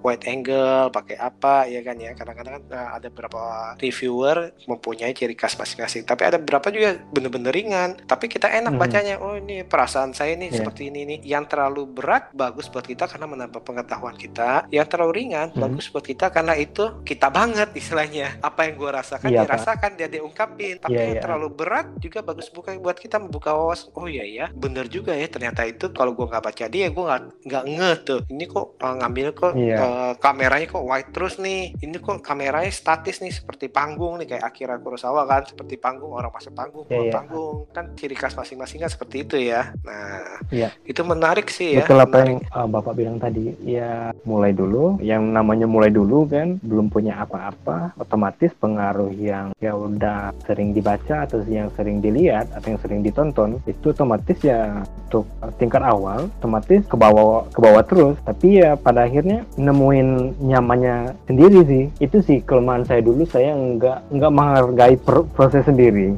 wide 0.00 0.24
angle, 0.26 0.84
pakai 0.90 1.16
apa 1.16 1.29
ya 1.66 1.80
kan 1.80 1.96
ya. 1.96 2.10
Kadang-kadang 2.12 2.52
kan 2.58 2.64
uh, 2.70 2.88
ada 2.96 3.06
beberapa 3.08 3.42
reviewer 3.76 4.36
mempunyai 4.64 5.12
ciri 5.12 5.34
khas 5.34 5.54
masing-masing. 5.54 6.02
Tapi 6.02 6.22
ada 6.24 6.36
beberapa 6.36 6.70
juga 6.70 6.98
bener-bener 7.10 7.52
ringan. 7.52 7.90
Tapi 8.04 8.26
kita 8.26 8.48
enak 8.48 8.74
Mhm. 8.74 8.80
bacanya. 8.80 9.14
Oh, 9.20 9.34
ini 9.34 9.62
perasaan 9.62 10.12
saya 10.12 10.34
nih 10.34 10.50
Iya. 10.50 10.56
seperti 10.62 10.88
ini 10.88 11.00
nih. 11.06 11.18
Yang 11.26 11.44
terlalu 11.56 11.82
berat 11.86 12.30
bagus 12.32 12.66
buat 12.66 12.84
kita 12.84 13.06
karena 13.06 13.26
menambah 13.26 13.60
pengetahuan 13.60 14.14
kita. 14.14 14.66
Yang 14.68 14.86
terlalu 14.88 15.12
ringan 15.16 15.48
Mhm. 15.52 15.60
bagus 15.60 15.86
buat 15.88 16.02
kita 16.02 16.30
karena 16.30 16.54
itu 16.54 17.02
kita 17.02 17.28
banget 17.28 17.70
istilahnya. 17.74 18.38
Apa 18.40 18.66
yang 18.68 18.74
gua 18.76 19.02
rasakan 19.02 19.28
Pak. 19.28 19.42
dirasakan 19.46 19.90
dia 19.96 20.08
diungkapin. 20.08 20.78
Tapi 20.78 20.94
Iya, 20.94 21.02
yang 21.04 21.14
iya. 21.18 21.22
terlalu 21.22 21.48
berat 21.50 21.86
juga 21.98 22.20
bagus 22.20 22.48
buka 22.48 22.72
buat 22.76 22.96
kita 22.96 23.18
membuka 23.18 23.52
wawasan. 23.52 23.90
Oh 23.94 24.06
iya 24.06 24.24
ya, 24.24 24.46
bener 24.52 24.86
juga 24.86 25.12
ya. 25.12 25.26
Ternyata 25.26 25.64
itu 25.64 25.90
kalau 25.92 26.12
gua 26.12 26.26
nggak 26.28 26.44
baca 26.44 26.64
dia, 26.66 26.86
gua 26.88 27.04
nggak 27.06 27.22
nggak 27.46 27.64
nge 27.76 27.90
tuh. 28.04 28.20
Ini 28.28 28.44
kok 28.46 28.66
uh, 28.78 28.94
ngambil 28.96 29.28
kok 29.32 29.52
Iya. 29.52 29.76
uh, 29.76 30.12
kameranya 30.16 30.66
kok 30.66 30.84
wide 30.84 31.10
terus 31.20 31.36
nih. 31.36 31.76
Ini 31.76 32.00
kok 32.00 32.24
kameranya 32.24 32.72
statis 32.72 33.20
nih 33.20 33.28
seperti 33.28 33.68
panggung 33.68 34.16
nih 34.16 34.24
kayak 34.24 34.44
Akira 34.48 34.80
Kurosawa 34.80 35.28
kan 35.28 35.44
seperti 35.44 35.76
panggung 35.76 36.16
orang 36.16 36.32
masuk 36.32 36.56
panggung 36.56 36.88
keluar 36.88 37.04
iya. 37.04 37.12
panggung 37.12 37.68
kan 37.76 37.92
ciri 37.92 38.16
khas 38.16 38.32
masing-masing 38.32 38.80
kan 38.80 38.88
seperti 38.88 39.28
itu 39.28 39.36
ya. 39.36 39.68
Nah 39.84 40.40
Iya. 40.48 40.72
itu 40.88 41.04
menarik 41.04 41.52
sih 41.52 41.76
ya. 41.76 41.84
Betul 41.84 42.00
apa 42.00 42.24
menarik. 42.24 42.40
yang 42.40 42.40
uh, 42.56 42.68
Bapak 42.72 42.94
bilang 42.96 43.20
tadi, 43.20 43.52
ya 43.60 44.16
mulai 44.24 44.56
dulu. 44.56 44.96
Yang 45.04 45.22
namanya 45.28 45.66
mulai 45.68 45.92
dulu 45.92 46.24
kan, 46.24 46.56
belum 46.64 46.88
punya 46.88 47.20
apa-apa, 47.20 47.92
otomatis 48.00 48.56
pengaruh 48.56 49.12
yang 49.12 49.52
ya 49.60 49.76
udah 49.76 50.32
sering 50.48 50.72
dibaca 50.72 51.28
atau 51.28 51.44
yang 51.44 51.68
sering 51.76 52.00
dilihat 52.00 52.48
atau 52.56 52.72
yang 52.72 52.80
sering 52.80 53.04
ditonton 53.04 53.60
itu 53.68 53.92
otomatis 53.92 54.40
ya 54.40 54.80
untuk 55.04 55.28
uh, 55.44 55.52
tingkat 55.60 55.84
awal 55.84 56.32
otomatis 56.40 56.80
ke 56.88 56.96
bawah 56.96 57.44
ke 57.52 57.60
bawah 57.60 57.84
terus. 57.84 58.16
Tapi 58.24 58.64
ya 58.64 58.72
pada 58.80 59.04
akhirnya 59.04 59.44
nemuin 59.60 60.40
nyamannya 60.40 61.09
sendiri 61.24 61.58
sih. 61.64 61.84
Itu 61.98 62.20
sih 62.20 62.40
kelemahan 62.40 62.84
saya 62.84 63.00
dulu. 63.00 63.22
Saya 63.24 63.52
nggak 63.52 64.10
nggak 64.10 64.32
menghargai 64.32 64.96
pro- 64.96 65.26
proses 65.26 65.62
sendiri. 65.62 66.14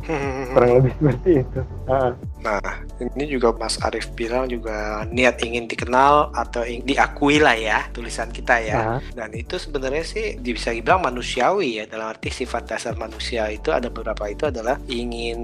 Kurang 0.51 0.71
lebih 0.79 0.93
seperti 0.97 1.31
itu. 1.41 1.61
Ah, 1.87 2.13
Nah, 2.43 2.59
ini 2.99 3.31
juga 3.31 3.55
Mas 3.55 3.79
Arief 3.79 4.11
bilang 4.19 4.51
juga 4.51 5.07
niat 5.07 5.39
ingin 5.47 5.71
dikenal 5.71 6.35
atau 6.35 6.67
ing- 6.67 6.83
diakui 6.83 7.39
lah 7.39 7.55
ya 7.55 7.87
tulisan 7.95 8.35
kita 8.35 8.59
ya. 8.59 8.75
ah. 8.75 9.01
Dan 9.15 9.31
itu 9.31 9.63
sebenarnya 9.63 10.03
sih 10.03 10.25
bisa 10.37 10.75
dibilang 10.75 11.07
manusiawi 11.07 11.79
ya 11.79 11.85
dalam 11.87 12.11
arti 12.11 12.35
sifat 12.35 12.67
dasar 12.67 12.99
manusia 12.99 13.47
itu 13.47 13.71
ada 13.71 13.87
beberapa 13.87 14.27
itu 14.27 14.51
adalah 14.51 14.75
ingin 14.91 15.39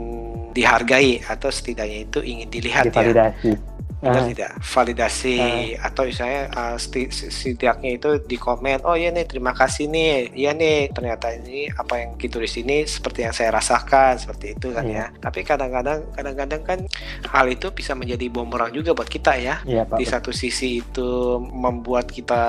dihargai 0.50 1.22
atau 1.22 1.46
setidaknya 1.48 2.02
itu 2.02 2.18
ingin 2.18 2.48
dilihat 2.50 2.90
ya. 2.90 3.30
Benar 3.98 4.22
Ah, 4.22 4.26
tidak? 4.26 4.50
Validasi 4.62 5.38
atau 5.74 6.02
misalnya 6.04 6.42
uh, 6.50 6.76
seti- 6.76 7.10
setidaknya 7.10 7.90
itu 7.94 8.10
di 8.22 8.36
komen, 8.36 8.86
oh 8.86 8.94
iya 8.94 9.10
nih 9.10 9.26
terima 9.26 9.50
kasih 9.50 9.86
nih, 9.86 10.30
iya 10.32 10.54
nih 10.54 10.90
ternyata 10.90 11.34
ini 11.34 11.66
apa 11.68 11.98
yang 11.98 12.14
ditulis 12.14 12.54
ini 12.56 12.84
seperti 12.84 13.26
yang 13.26 13.34
saya 13.34 13.50
rasakan 13.50 14.16
seperti 14.16 14.54
itu 14.54 14.70
kan 14.70 14.86
Iya. 14.86 15.10
ya. 15.10 15.18
Tapi 15.18 15.40
kadang-kadang 15.42 16.14
kadang-kadang 16.14 16.62
kan 16.62 16.78
hal 17.26 17.46
itu 17.46 17.70
bisa 17.70 17.92
menjadi 17.92 18.26
bumerang 18.28 18.70
juga 18.70 18.94
buat 18.94 19.06
kita 19.06 19.34
ya. 19.34 19.60
Pak. 19.66 19.98
Di 19.98 20.06
satu 20.06 20.30
sisi 20.30 20.78
itu 20.78 21.08
membuat 21.42 22.06
kita 22.08 22.42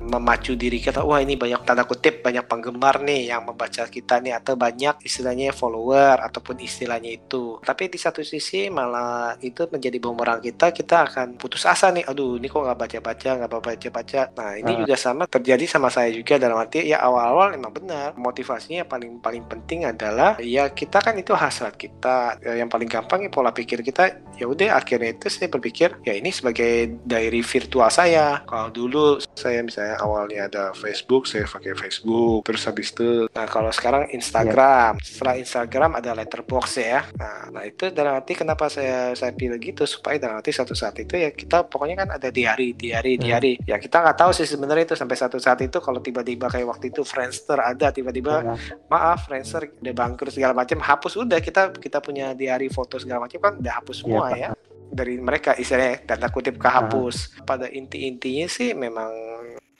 memacu 0.00 0.54
diri 0.54 0.78
kita, 0.78 1.02
wah 1.02 1.18
ini 1.18 1.36
banyak 1.36 1.62
tanda 1.62 1.84
kutip 1.84 2.20
banyak 2.20 2.44
penggemar 2.44 2.98
nih 3.00 3.30
yang 3.30 3.46
membaca 3.46 3.86
kita 3.86 4.18
nih 4.18 4.34
atau 4.34 4.54
banyak 4.54 4.98
istilahnya 5.00 5.52
follower 5.52 6.18
ataupun 6.18 6.58
istilahnya 6.58 7.14
itu. 7.14 7.62
Tapi 7.62 7.86
di 7.86 7.96
satu 7.96 8.20
sisi 8.20 8.66
malah 8.68 9.38
itu 9.38 9.68
menjadi 9.68 9.98
bumerang 9.98 10.40
kita, 10.40 10.72
kita 10.72 10.95
akan 11.04 11.36
putus 11.36 11.68
asa 11.68 11.92
nih. 11.92 12.08
Aduh, 12.08 12.40
ini 12.40 12.48
kok 12.48 12.64
nggak 12.64 12.78
baca-baca, 12.78 13.30
nggak 13.36 13.50
baca-baca. 13.52 14.20
Nah 14.38 14.50
ini 14.56 14.72
Ah. 14.72 14.78
juga 14.80 14.94
sama 14.96 15.24
terjadi 15.28 15.64
sama 15.68 15.88
saya 15.92 16.08
juga 16.14 16.40
dalam 16.40 16.56
arti 16.56 16.88
ya 16.88 17.02
awal-awal 17.04 17.52
emang 17.52 17.72
benar 17.74 18.16
motivasinya 18.16 18.88
paling 18.88 19.20
paling 19.20 19.44
penting 19.44 19.84
adalah 19.84 20.38
ya 20.40 20.70
kita 20.72 21.02
kan 21.04 21.18
itu 21.18 21.36
hasrat 21.36 21.74
kita. 21.76 22.38
Ya, 22.40 22.62
yang 22.62 22.70
paling 22.70 22.86
gampang 22.86 23.26
ya 23.26 23.30
pola 23.32 23.50
pikir 23.50 23.82
kita 23.82 24.22
ya 24.38 24.46
udah 24.46 24.78
akhirnya 24.78 25.16
itu 25.16 25.26
saya 25.32 25.48
berpikir 25.50 25.96
ya 26.06 26.14
ini 26.14 26.30
sebagai 26.30 27.00
diary 27.02 27.40
virtual 27.42 27.88
saya 27.90 28.44
kalau 28.44 28.68
dulu 28.70 29.18
saya 29.34 29.64
misalnya 29.64 29.96
awalnya 29.98 30.46
ada 30.46 30.64
Facebook 30.76 31.26
saya 31.26 31.48
pakai 31.48 31.72
Facebook 31.74 32.44
terus 32.46 32.62
habis 32.68 32.92
itu 32.92 33.26
nah 33.32 33.48
kalau 33.48 33.72
sekarang 33.74 34.06
Instagram 34.12 35.00
setelah 35.02 35.34
Instagram 35.40 35.90
ada 35.98 36.12
letterbox 36.12 36.78
ya 36.78 37.02
nah, 37.18 37.50
nah 37.50 37.62
itu 37.66 37.90
dalam 37.90 38.20
arti 38.20 38.36
kenapa 38.38 38.68
saya 38.70 39.16
saya 39.16 39.32
pilih 39.32 39.58
gitu 39.58 39.88
supaya 39.88 40.20
dalam 40.20 40.38
arti 40.38 40.52
satu 40.52 40.76
saat 40.76 40.85
itu 40.94 41.14
ya 41.16 41.30
kita 41.30 41.66
pokoknya 41.66 42.06
kan 42.06 42.08
ada 42.14 42.28
diary 42.30 42.70
diary 42.70 43.18
Hmm. 43.18 43.22
diary. 43.26 43.52
Ya 43.66 43.76
kita 43.76 43.98
nggak 43.98 44.14
tahu 44.16 44.30
sih 44.30 44.44
sebenarnya 44.44 44.86
itu 44.86 44.94
sampai 44.94 45.16
satu 45.16 45.36
saat 45.36 45.58
itu 45.58 45.80
kalau 45.80 45.98
tiba-tiba 45.98 46.46
kayak 46.46 46.68
waktu 46.68 46.90
itu 46.90 47.02
Friendster 47.02 47.58
ada 47.58 47.90
tiba-tiba 47.90 48.34
Ya, 48.36 48.54
maaf 48.86 49.26
Friendster 49.26 49.66
udah 49.72 49.94
bangkrut 49.96 50.30
segala 50.30 50.52
macam 50.52 50.78
hapus 50.78 51.16
udah 51.16 51.40
kita 51.40 51.74
kita 51.74 51.98
punya 51.98 52.30
diary 52.30 52.68
foto 52.68 53.00
segala 53.00 53.24
macam 53.24 53.40
kan 53.40 53.52
udah 53.58 53.72
hapus 53.74 53.96
semua 54.04 54.28
Pak. 54.28 54.36
ya 54.36 54.50
dari 54.86 55.18
mereka 55.18 55.50
istilahnya 55.52 56.06
tanda 56.06 56.28
kutip 56.28 56.56
kehapus. 56.56 57.42
Pada 57.42 57.66
inti-intinya 57.66 58.46
sih 58.46 58.70
memang 58.70 59.10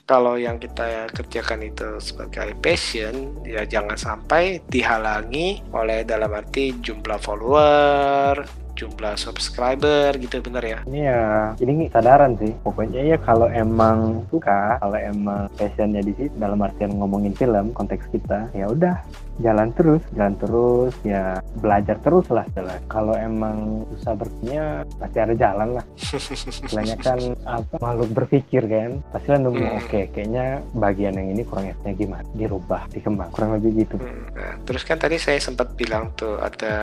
kalau 0.03 0.35
yang 0.35 0.55
kita 0.55 1.07
kerjakan 1.09 1.63
itu 1.63 1.99
sebagai 1.99 2.55
passion 2.57 3.35
ya 3.43 3.63
jangan 3.63 3.95
sampai 3.95 4.63
dihalangi 4.65 5.63
oleh 5.71 6.03
dalam 6.03 6.31
arti 6.31 6.71
jumlah 6.77 7.19
follower 7.19 8.66
jumlah 8.77 9.17
subscriber 9.17 10.13
gitu 10.21 10.37
bener 10.45 10.61
ya 10.61 10.79
Ini 10.85 10.99
ya, 11.09 11.23
ini 11.57 11.89
kesadaran 11.89 12.37
sih. 12.37 12.53
Pokoknya 12.61 13.01
ya 13.01 13.17
kalau 13.17 13.49
emang 13.49 14.21
suka, 14.29 14.77
kalau 14.77 14.93
emang 14.95 15.49
passionnya 15.57 16.05
di 16.05 16.13
situ 16.13 16.33
dalam 16.37 16.61
artian 16.61 16.93
ngomongin 16.93 17.33
film, 17.33 17.73
konteks 17.73 18.05
kita, 18.13 18.53
ya 18.53 18.69
udah 18.69 19.01
jalan 19.41 19.69
terus, 19.73 20.01
jalan 20.13 20.35
terus, 20.39 20.93
ya 21.05 21.39
belajar 21.59 21.97
terus 22.01 22.27
lah. 22.33 22.45
Jalan. 22.55 22.79
Kalau 22.89 23.15
emang 23.17 23.85
susah 23.95 24.13
berpunya, 24.17 24.83
pasti 24.97 25.17
ada 25.21 25.33
jalan 25.37 25.69
lah. 25.79 25.85
Istilahnya 26.67 26.97
kan 26.99 27.19
apa 27.45 27.75
makhluk 27.79 28.09
berpikir 28.13 28.63
kan, 28.65 29.01
pasti 29.13 29.27
lah 29.33 29.39
nemu. 29.41 29.61
Hmm. 29.61 29.79
Oke, 29.83 30.01
kayaknya 30.11 30.61
bagian 30.73 31.15
yang 31.17 31.27
ini 31.37 31.41
kurang 31.45 31.69
esnya 31.69 31.93
gimana? 31.93 32.25
Dirubah, 32.33 32.89
dikembang, 32.91 33.29
kurang 33.33 33.57
lebih 33.59 33.85
gitu. 33.85 33.95
Hmm, 34.01 34.29
Nah, 34.37 34.53
terus 34.69 34.85
kan 34.85 35.01
tadi 35.01 35.17
saya 35.17 35.41
sempat 35.41 35.73
bilang 35.73 36.13
tuh 36.13 36.37
ada 36.37 36.75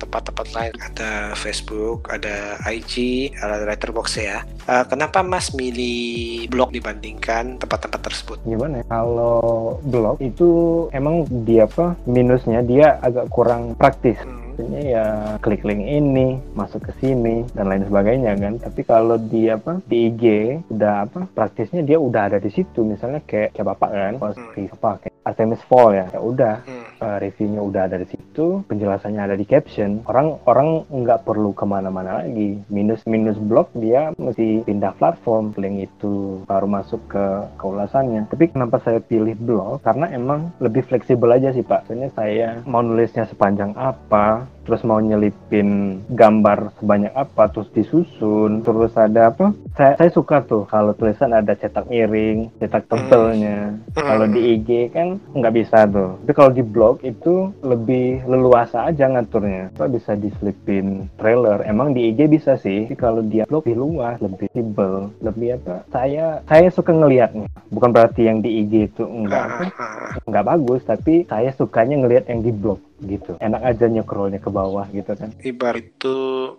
tempat-tempat 0.00 0.46
lain, 0.56 0.72
ada 0.80 1.36
Facebook, 1.36 2.08
ada 2.08 2.56
IG, 2.64 3.28
ada 3.40 3.68
Letterboxd 3.68 4.16
ya. 4.24 4.40
Eh, 4.68 4.84
kenapa 4.88 5.20
Mas 5.20 5.52
milih 5.52 6.48
blog 6.48 6.72
dibandingkan 6.72 7.60
tempat-tempat 7.60 8.00
tersebut? 8.00 8.38
gimana 8.46 8.82
kalau 8.90 9.78
blog 9.86 10.18
itu 10.20 10.86
emang 10.92 11.24
dia 11.46 11.61
apa 11.62 11.94
minusnya 12.04 12.60
dia 12.60 12.98
agak 12.98 13.26
kurang 13.28 13.74
praktis. 13.74 14.18
Hmm, 14.20 14.38
Maksudnya 14.52 14.82
ya 14.84 15.04
klik 15.40 15.64
link 15.64 15.80
ini 15.80 16.36
masuk 16.52 16.84
ke 16.84 16.92
sini 17.00 17.40
dan 17.56 17.66
lain 17.66 17.88
sebagainya 17.88 18.36
kan. 18.36 18.60
Tapi 18.60 18.80
kalau 18.84 19.16
di 19.16 19.48
apa 19.48 19.80
di 19.88 20.12
IG 20.12 20.24
udah 20.68 21.08
apa 21.08 21.24
praktisnya 21.26 21.80
dia 21.80 21.96
udah 21.96 22.28
ada 22.28 22.36
di 22.36 22.52
situ. 22.52 22.84
Misalnya 22.84 23.24
kayak 23.24 23.56
kayak 23.56 23.66
bapak 23.66 23.90
kan. 23.90 24.12
Pas 24.20 24.36
Hmm. 24.36 24.68
apa 24.68 24.90
kayak 25.00 25.14
Artemis 25.24 25.62
Fall 25.64 25.90
ya. 25.94 26.06
Ya 26.12 26.20
udah. 26.20 26.54
Hmm, 26.62 26.81
eh, 27.02 27.18
reviewnya 27.28 27.60
udah 27.60 27.82
ada 27.90 27.98
di 27.98 28.06
situ 28.06 28.62
penjelasannya 28.66 29.20
ada 29.20 29.36
di 29.36 29.44
caption. 29.44 30.06
Orang 30.06 30.38
orang 30.46 30.86
nggak 30.88 31.26
perlu 31.26 31.50
ke 31.52 31.64
mana-mana 31.66 32.22
lagi. 32.24 32.62
Minus 32.70 33.02
minus 33.04 33.36
blog 33.36 33.68
dia 33.76 34.14
mesti 34.16 34.62
pindah 34.62 34.94
platform. 34.96 35.54
Link 35.58 35.90
itu 35.90 36.42
baru 36.46 36.70
masuk 36.70 37.02
ke 37.10 37.26
ke 37.58 37.64
ulasannya. 37.64 38.30
Tapi 38.30 38.54
kenapa 38.54 38.78
saya 38.80 39.02
pilih 39.02 39.34
blog? 39.36 39.82
Karena 39.82 40.08
emang 40.14 40.54
lebih 40.62 40.86
fleksibel 40.86 41.28
aja 41.34 41.50
sih 41.52 41.66
pak. 41.66 41.90
Soalnya 41.90 42.10
saya 42.14 42.62
mau 42.64 42.80
nulisnya 42.80 43.26
sepanjang 43.26 43.74
apa 43.74 44.46
terus 44.62 44.82
mau 44.82 44.98
nyelipin 44.98 45.98
gambar 46.10 46.72
sebanyak 46.78 47.12
apa 47.12 47.50
terus 47.50 47.68
disusun 47.72 48.62
terus 48.62 48.94
ada 48.94 49.30
apa? 49.30 49.50
Saya 49.74 49.98
saya 49.98 50.10
suka 50.10 50.42
tuh 50.42 50.64
kalau 50.66 50.92
tulisan 50.92 51.30
ada 51.30 51.52
cetak 51.52 51.86
miring 51.86 52.50
cetak 52.58 52.86
tebelnya 52.86 53.74
Hmm. 53.92 54.08
kalau 54.08 54.26
di 54.26 54.40
IG 54.56 54.70
kan 54.90 55.08
nggak 55.32 55.54
bisa 55.54 55.84
tuh. 55.86 56.16
Tapi 56.22 56.32
kalau 56.32 56.50
di 56.50 56.64
blog 56.64 57.02
itu 57.02 57.52
lebih 57.60 58.24
leluasa 58.24 58.88
aja 58.88 59.06
ngaturnya. 59.06 59.68
Apa 59.76 59.86
bisa 59.86 60.14
diselipin 60.14 61.08
trailer? 61.16 61.60
Emang 61.62 61.92
di 61.92 62.08
IG 62.08 62.26
bisa 62.26 62.56
sih 62.56 62.88
tapi 62.88 62.96
kalau 62.96 63.20
dia 63.22 63.44
blog 63.44 63.64
lebih 63.64 63.76
luas 63.78 64.16
lebih 64.18 64.48
tebel 64.50 65.10
lebih 65.20 65.58
apa? 65.60 65.84
Saya 65.90 66.40
saya 66.46 66.68
suka 66.68 66.92
ngelihatnya. 66.92 67.46
Bukan 67.70 67.90
berarti 67.90 68.26
yang 68.26 68.40
di 68.40 68.62
IG 68.62 68.90
itu 68.90 69.04
enggak. 69.04 69.44
Apa 69.44 69.64
Ah, 69.72 69.84
ah, 69.84 70.12
nggak 70.28 70.46
bagus 70.46 70.80
tapi 70.84 71.24
saya 71.26 71.50
sukanya 71.52 71.96
ngelihat 71.98 72.28
yang 72.28 72.40
di 72.40 72.52
blog 72.52 72.78
gitu. 73.04 73.36
Enak 73.38 73.62
aja 73.62 73.84
nyekrolnya 73.86 74.38
ke 74.38 74.48
bawah 74.48 74.86
gitu 74.88 75.12
kan. 75.12 75.30
Ibarat 75.40 75.84
itu 75.84 76.16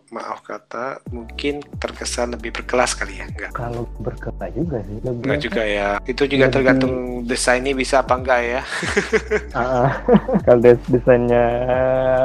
maaf 0.10 0.42
kata 0.42 1.00
mungkin 1.10 1.60
terkesan 1.78 2.34
lebih 2.34 2.54
berkelas 2.54 2.94
kali 2.94 3.18
ya 3.18 3.26
enggak? 3.26 3.52
Kalau 3.52 3.88
berkata 3.98 4.48
juga 4.52 4.84
sih. 4.84 4.98
Lebih 5.00 5.24
enggak 5.24 5.40
juga 5.42 5.64
ya. 5.64 5.90
Itu 6.04 6.24
juga 6.26 6.46
Lebih- 6.48 6.56
tergantung 6.56 6.94
desainnya 7.24 7.74
bisa 7.74 8.00
apa 8.00 8.14
enggak 8.16 8.42
ya. 8.42 8.62
Ah, 9.54 9.86
ah. 9.86 9.92
kalau 10.44 10.60
des- 10.60 10.90
desainnya 10.90 11.46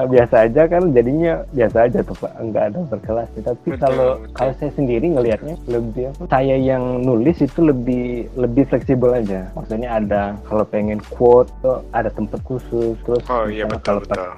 biasa 0.07 0.49
aja 0.49 0.63
kan 0.65 0.83
jadinya 0.91 1.45
biasa 1.53 1.77
aja 1.85 1.99
tuh 2.01 2.17
pak. 2.17 2.33
Nggak 2.41 2.65
ada 2.73 2.79
berkelas 2.89 3.29
tapi 3.39 3.69
Betul, 3.69 3.79
kalau 3.79 4.09
betul. 4.19 4.33
kalau 4.35 4.53
saya 4.57 4.71
sendiri 4.73 5.07
ngelihatnya 5.09 5.55
lebih 5.67 6.05
apa 6.11 6.23
saya 6.29 6.57
yang 6.57 6.83
nulis 7.01 7.37
itu 7.39 7.61
lebih 7.61 8.07
lebih 8.35 8.65
fleksibel 8.67 9.13
aja. 9.13 9.49
Maksudnya 9.53 9.89
ada 9.95 10.23
kalau 10.45 10.65
pengen 10.65 10.99
quote 11.13 11.53
tuh 11.61 11.85
ada 11.93 12.09
tempat 12.09 12.41
khusus 12.45 12.97
terus 13.05 13.23
oh 13.29 13.45
iya 13.47 13.65
betul 13.65 14.01
kalau 14.01 14.01
betul 14.09 14.31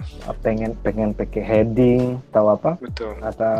pengen 0.43 0.71
pengen 0.83 1.11
pakai 1.15 1.43
heading 1.43 2.03
atau 2.31 2.55
apa 2.55 2.75
betul 2.79 3.15
atau 3.23 3.55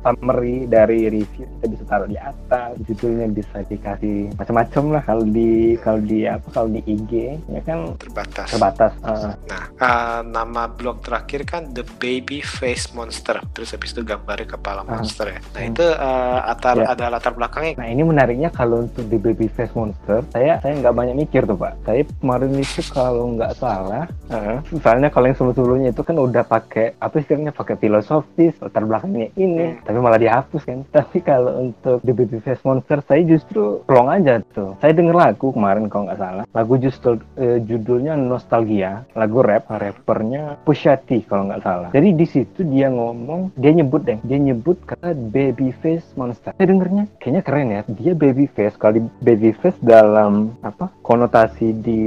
summary 0.00 0.64
dari 0.66 1.08
review 1.08 1.44
kita 1.58 1.66
bisa 1.68 1.84
taruh 1.86 2.08
di 2.08 2.16
atas 2.16 2.70
judulnya 2.84 3.26
bisa 3.30 3.56
dikasih 3.64 4.32
macam-macam 4.34 4.84
lah 4.96 5.02
kalau 5.04 5.24
di 5.26 5.50
kalau 5.80 6.00
di 6.00 6.18
apa 6.24 6.46
kalau 6.50 6.68
di 6.68 6.80
IG 6.82 7.12
ya 7.46 7.60
kan 7.62 7.78
terbatas 7.96 8.48
terbatas 8.50 8.92
uh, 9.02 9.34
Nah, 9.46 9.64
uh, 9.78 10.20
nama 10.22 10.66
blog 10.66 11.02
terakhir 11.02 11.44
kan 11.44 11.70
The 11.70 11.84
Baby 11.98 12.40
Face 12.40 12.90
Monster. 12.92 13.38
Terus 13.52 13.74
habis 13.74 13.92
itu 13.92 14.02
gambarnya 14.02 14.48
kepala 14.48 14.80
Ah. 14.82 14.98
monster 14.98 15.28
ya. 15.28 15.38
Nah, 15.42 15.60
Hmm. 15.60 15.70
itu 15.70 15.86
uh, 15.86 16.40
atar, 16.46 16.74
Ya. 16.78 16.86
ada 16.92 17.04
latar 17.10 17.32
belakangnya. 17.34 17.74
nah 17.76 17.88
ini 17.88 18.02
menariknya 18.02 18.48
kalau 18.48 18.86
untuk 18.86 19.04
di 19.06 19.18
baby 19.18 19.48
face 19.48 19.74
monster 19.74 20.22
saya 20.30 20.58
saya 20.62 20.78
nggak 20.78 20.94
banyak 20.94 21.16
mikir 21.16 21.42
tuh 21.42 21.56
pak 21.56 21.74
saya 21.82 22.02
kemarin 22.22 22.52
itu 22.54 22.80
kalau 22.88 23.34
nggak 23.34 23.52
salah 23.58 24.04
uh, 24.30 24.56
soalnya 24.78 25.10
kalau 25.16 25.32
yang 25.32 25.36
sebelum-sebelumnya 25.40 25.90
itu 25.96 26.02
kan 26.04 26.16
udah 26.20 26.44
pakai 26.44 26.92
apa 27.00 27.16
istilahnya 27.16 27.56
pakai 27.56 27.80
filosofis 27.80 28.52
latar 28.60 28.84
belakangnya 28.84 29.32
ini 29.32 29.72
Hmm. 29.72 29.80
tapi 29.80 29.96
malah 29.96 30.20
dihapus 30.20 30.62
kan. 30.68 30.84
Tapi 30.96 31.24
kalau 31.24 31.72
untuk 31.72 32.04
the 32.04 32.12
baby 32.12 32.36
face 32.36 32.60
monster 32.60 33.00
saya 33.08 33.24
justru 33.24 33.80
plong 33.88 34.12
aja 34.12 34.44
tuh. 34.52 34.76
Saya 34.76 34.92
denger 34.92 35.16
lagu 35.16 35.56
kemarin 35.56 35.88
kalau 35.88 36.04
nggak 36.04 36.20
salah. 36.20 36.44
Lagu 36.52 36.76
justru 36.76 37.16
eh, 37.40 37.64
judulnya 37.64 38.12
nostalgia. 38.12 39.08
Lagu 39.16 39.40
rap 39.40 39.64
rappernya 39.72 40.60
Pusha 40.60 41.00
T 41.00 41.24
kalau 41.24 41.48
nggak 41.48 41.64
salah. 41.64 41.88
Jadi 41.96 42.12
di 42.12 42.26
situ 42.28 42.60
dia 42.68 42.92
ngomong 42.92 43.56
dia 43.56 43.72
nyebut 43.72 44.04
deh 44.04 44.20
dia 44.20 44.36
nyebut 44.36 44.76
kata 44.84 45.16
baby 45.16 45.72
face 45.80 46.04
monster. 46.12 46.52
Saya 46.52 46.66
dengernya 46.68 47.08
kayaknya 47.16 47.40
keren 47.40 47.72
ya. 47.72 47.80
Dia 47.88 48.12
baby 48.12 48.44
face 48.52 48.76
kalau 48.76 49.00
di 49.00 49.02
baby 49.24 49.56
face 49.56 49.80
dalam 49.80 50.52
apa 50.60 50.92
konotasi 51.00 51.72
di 51.72 52.02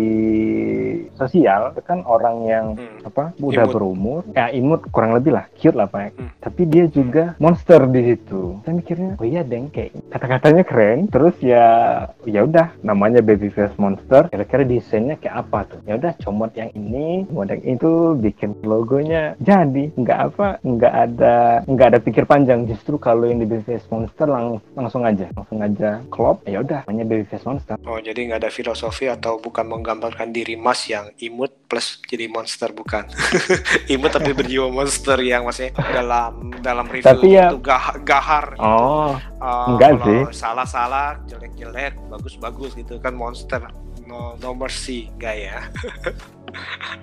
sosial 1.17 1.73
itu 1.73 1.81
kan 1.81 2.05
orang 2.05 2.37
yang 2.45 2.65
Hmm. 2.69 2.98
Apa? 3.03 3.31
Udah 3.39 3.65
Imut. 3.65 3.73
berumur. 3.73 4.21
Ya 4.33 4.49
imut 4.49 4.81
kurang 4.89 5.13
lebih 5.13 5.35
lah. 5.35 5.45
Cute 5.55 5.75
lah 5.75 5.87
pak. 5.87 6.11
Hmm. 6.15 6.31
tapi 6.39 6.65
dia 6.65 6.87
juga 6.87 7.35
monster 7.37 7.83
di 7.85 8.01
situ. 8.03 8.57
Saya 8.63 8.73
mikirnya 8.73 9.11
oh 9.19 9.27
iya 9.27 9.41
deng 9.43 9.69
kayak 9.69 9.93
kata-katanya 10.09 10.63
keren. 10.65 10.99
Terus 11.07 11.35
ya 11.39 11.65
ya 12.23 12.41
udah 12.43 12.73
namanya 12.81 13.19
baby 13.19 13.51
face 13.51 13.75
monster. 13.75 14.27
Kira-kira 14.31 14.63
desainnya 14.63 15.19
kayak 15.19 15.45
apa 15.45 15.59
tuh? 15.69 15.79
Ya 15.85 15.99
udah 15.99 16.15
comot 16.19 16.51
yang 16.55 16.71
ini 16.73 17.27
comot 17.29 17.51
yang 17.51 17.61
itu 17.63 17.91
bikin 18.17 18.55
logonya. 18.63 19.35
Jadi 19.39 19.93
nggak 19.93 20.19
apa 20.33 20.47
nggak 20.63 20.93
ada 20.93 21.35
nggak 21.67 21.87
ada 21.95 21.99
pikir 22.01 22.23
panjang. 22.25 22.65
Justru 22.65 22.97
kalau 22.97 23.27
yang 23.27 23.37
di 23.37 23.47
baby 23.47 23.63
face 23.65 23.85
monster 23.91 24.25
lang- 24.25 24.63
langsung 24.73 25.03
aja 25.05 25.29
langsung 25.35 25.59
aja 25.59 26.01
klop. 26.09 26.41
Ya 26.47 26.63
udah 26.63 26.87
namanya 26.87 27.05
baby 27.05 27.25
face 27.27 27.45
monster. 27.45 27.75
Oh, 27.85 27.99
jadi 27.99 28.17
nggak 28.25 28.41
ada 28.47 28.51
filosofi 28.51 29.05
atau 29.05 29.37
bukan 29.37 29.67
menggambarkan 29.67 30.31
diri 30.31 30.55
Mas 30.55 30.87
yang 30.87 31.13
imut 31.19 31.53
plus 31.69 32.01
jadi 32.09 32.25
monster 32.25 32.73
bukan. 32.73 32.88
imut 33.93 34.09
tapi 34.09 34.33
berjiwa 34.33 34.67
monster 34.67 35.17
yang 35.19 35.45
maksudnya 35.45 35.71
dalam 35.89 36.33
dalam 36.59 36.85
review 36.85 37.05
Tapi 37.05 37.27
ya- 37.29 37.49
itu 37.49 37.57
gah- 37.59 37.99
gahar. 38.01 38.57
oh 38.57 39.13
Uh, 39.39 39.71
enggak 39.71 40.03
sih. 40.03 40.19
Salah-salah, 40.35 41.15
jelek-jelek, 41.23 41.95
bagus-bagus 42.11 42.75
gitu 42.75 42.99
kan 42.99 43.15
monster. 43.15 43.63
No, 44.03 44.35
no 44.35 44.51
mercy, 44.51 45.07
enggak 45.15 45.35
ya? 45.39 45.57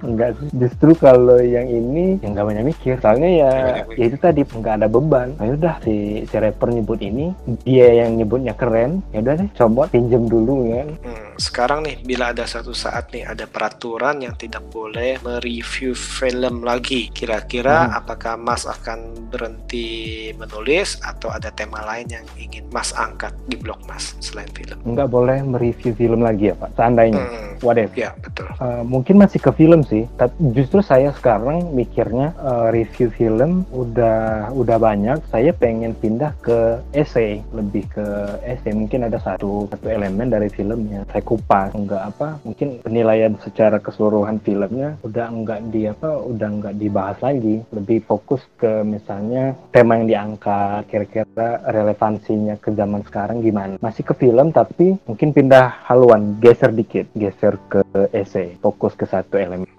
Enggak 0.03 0.37
sih. 0.37 0.49
Justru 0.53 0.91
kalau 0.97 1.39
yang 1.39 1.65
ini 1.65 2.19
yang 2.21 2.35
nggak 2.35 2.45
banyak 2.45 2.65
mikir. 2.67 2.95
Soalnya 2.99 3.31
ya, 3.31 3.51
ya 3.89 4.05
itu 4.05 4.19
tadi 4.19 4.43
nggak 4.43 4.83
ada 4.83 4.89
beban. 4.91 5.33
Ya 5.39 5.55
udah 5.55 5.75
si 5.81 5.95
si 6.27 6.35
rapper 6.35 6.69
nyebut 6.69 6.99
ini, 6.99 7.31
dia 7.63 8.05
yang 8.05 8.19
nyebutnya 8.19 8.53
keren. 8.53 9.01
Ya 9.11 9.23
udah 9.23 9.35
deh, 9.39 9.49
coba 9.55 9.87
pinjem 9.87 10.27
dulu 10.27 10.67
kan. 10.69 10.89
Hmm, 11.01 11.26
sekarang 11.37 11.85
nih, 11.85 11.97
bila 12.03 12.33
ada 12.33 12.45
satu 12.45 12.73
saat 12.73 13.13
nih 13.13 13.25
ada 13.25 13.45
peraturan 13.45 14.21
yang 14.21 14.35
tidak 14.35 14.65
boleh 14.69 15.17
mereview 15.21 15.93
film 15.93 16.65
lagi, 16.65 17.09
kira-kira 17.13 17.89
Hmm. 17.89 17.99
apakah 18.01 18.35
Mas 18.37 18.65
akan 18.65 19.29
berhenti 19.29 19.87
menulis 20.35 20.97
atau 21.03 21.29
ada 21.29 21.53
tema 21.53 21.83
lain 21.85 22.09
yang 22.09 22.25
ingin 22.37 22.65
Mas 22.73 22.97
angkat 22.97 23.37
di 23.47 23.57
blog 23.59 23.79
Mas 23.85 24.17
selain 24.19 24.49
film? 24.57 24.79
Nggak 24.85 25.09
boleh 25.09 25.39
mereview 25.43 25.93
film 25.93 26.25
lagi 26.25 26.51
ya 26.51 26.55
Pak. 26.57 26.71
Seandainya. 26.77 27.21
Hmm, 27.23 27.53
What 27.61 27.81
if? 27.81 27.93
ya 27.97 28.13
betul. 28.21 28.49
Uh, 28.61 28.85
mungkin 28.85 29.17
masih 29.17 29.41
ke 29.41 29.51
film 29.53 29.81
sih, 29.85 30.05
tapi 30.17 30.33
justru 30.53 30.81
saya 30.81 31.13
sekarang 31.13 31.73
mikirnya 31.73 32.37
uh, 32.39 32.69
review 32.69 33.09
film 33.13 33.65
udah 33.73 34.49
udah 34.53 34.77
banyak. 34.77 35.19
Saya 35.29 35.53
pengen 35.53 35.97
pindah 35.97 36.33
ke 36.41 36.81
essay, 36.93 37.41
lebih 37.53 37.89
ke 37.93 38.05
essay. 38.45 38.73
Mungkin 38.73 39.09
ada 39.09 39.17
satu 39.19 39.69
satu 39.69 39.87
elemen 39.89 40.29
dari 40.29 40.49
filmnya. 40.49 41.05
Saya 41.09 41.25
kupas, 41.27 41.75
nggak 41.75 42.03
apa? 42.15 42.39
Mungkin 42.47 42.81
penilaian 42.87 43.35
secara 43.43 43.83
keseluruhan 43.83 44.39
filmnya 44.41 44.95
udah 45.03 45.27
nggak 45.29 45.61
di 45.75 45.91
apa? 45.91 46.23
Udah 46.23 46.49
nggak 46.49 46.75
dibahas 46.79 47.19
lagi. 47.19 47.67
Lebih 47.75 48.07
fokus 48.07 48.47
ke 48.57 48.87
misalnya 48.87 49.59
tema 49.75 49.99
yang 49.99 50.07
diangkat, 50.07 50.87
kira-kira 50.87 51.61
relevansinya 51.67 52.55
ke 52.63 52.71
zaman 52.73 53.03
sekarang 53.03 53.43
gimana. 53.43 53.75
Masih 53.83 54.07
ke 54.07 54.15
film 54.15 54.55
tapi 54.55 54.95
mungkin 55.05 55.35
pindah 55.35 55.83
haluan, 55.91 56.39
geser 56.39 56.71
dikit, 56.71 57.11
geser 57.19 57.59
ke 57.67 57.83
essay, 58.15 58.55
fokus 58.63 58.95
ke 58.95 59.05
satu 59.05 59.37
elemen. 59.37 59.76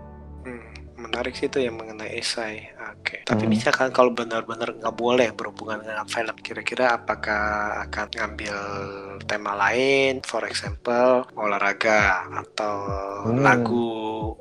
Menarik 1.18 1.34
sih 1.34 1.50
itu 1.50 1.58
yang 1.58 1.74
mengenai 1.74 2.14
esai. 2.14 2.70
Oke. 2.94 3.26
Tapi 3.26 3.50
Hmm. 3.50 3.50
misalkan 3.50 3.90
kalau 3.90 4.14
benar-benar 4.14 4.70
nggak 4.70 4.94
boleh 4.94 5.34
berhubungan 5.34 5.82
dengan 5.82 6.06
film, 6.06 6.38
kira-kira 6.46 6.94
apakah 6.94 7.42
akan 7.90 8.06
ngambil 8.14 8.58
tema 9.26 9.58
lain, 9.58 10.22
for 10.22 10.46
example 10.46 11.26
olahraga 11.34 12.22
atau 12.38 12.76
Hmm. 13.26 13.42
lagu 13.42 13.90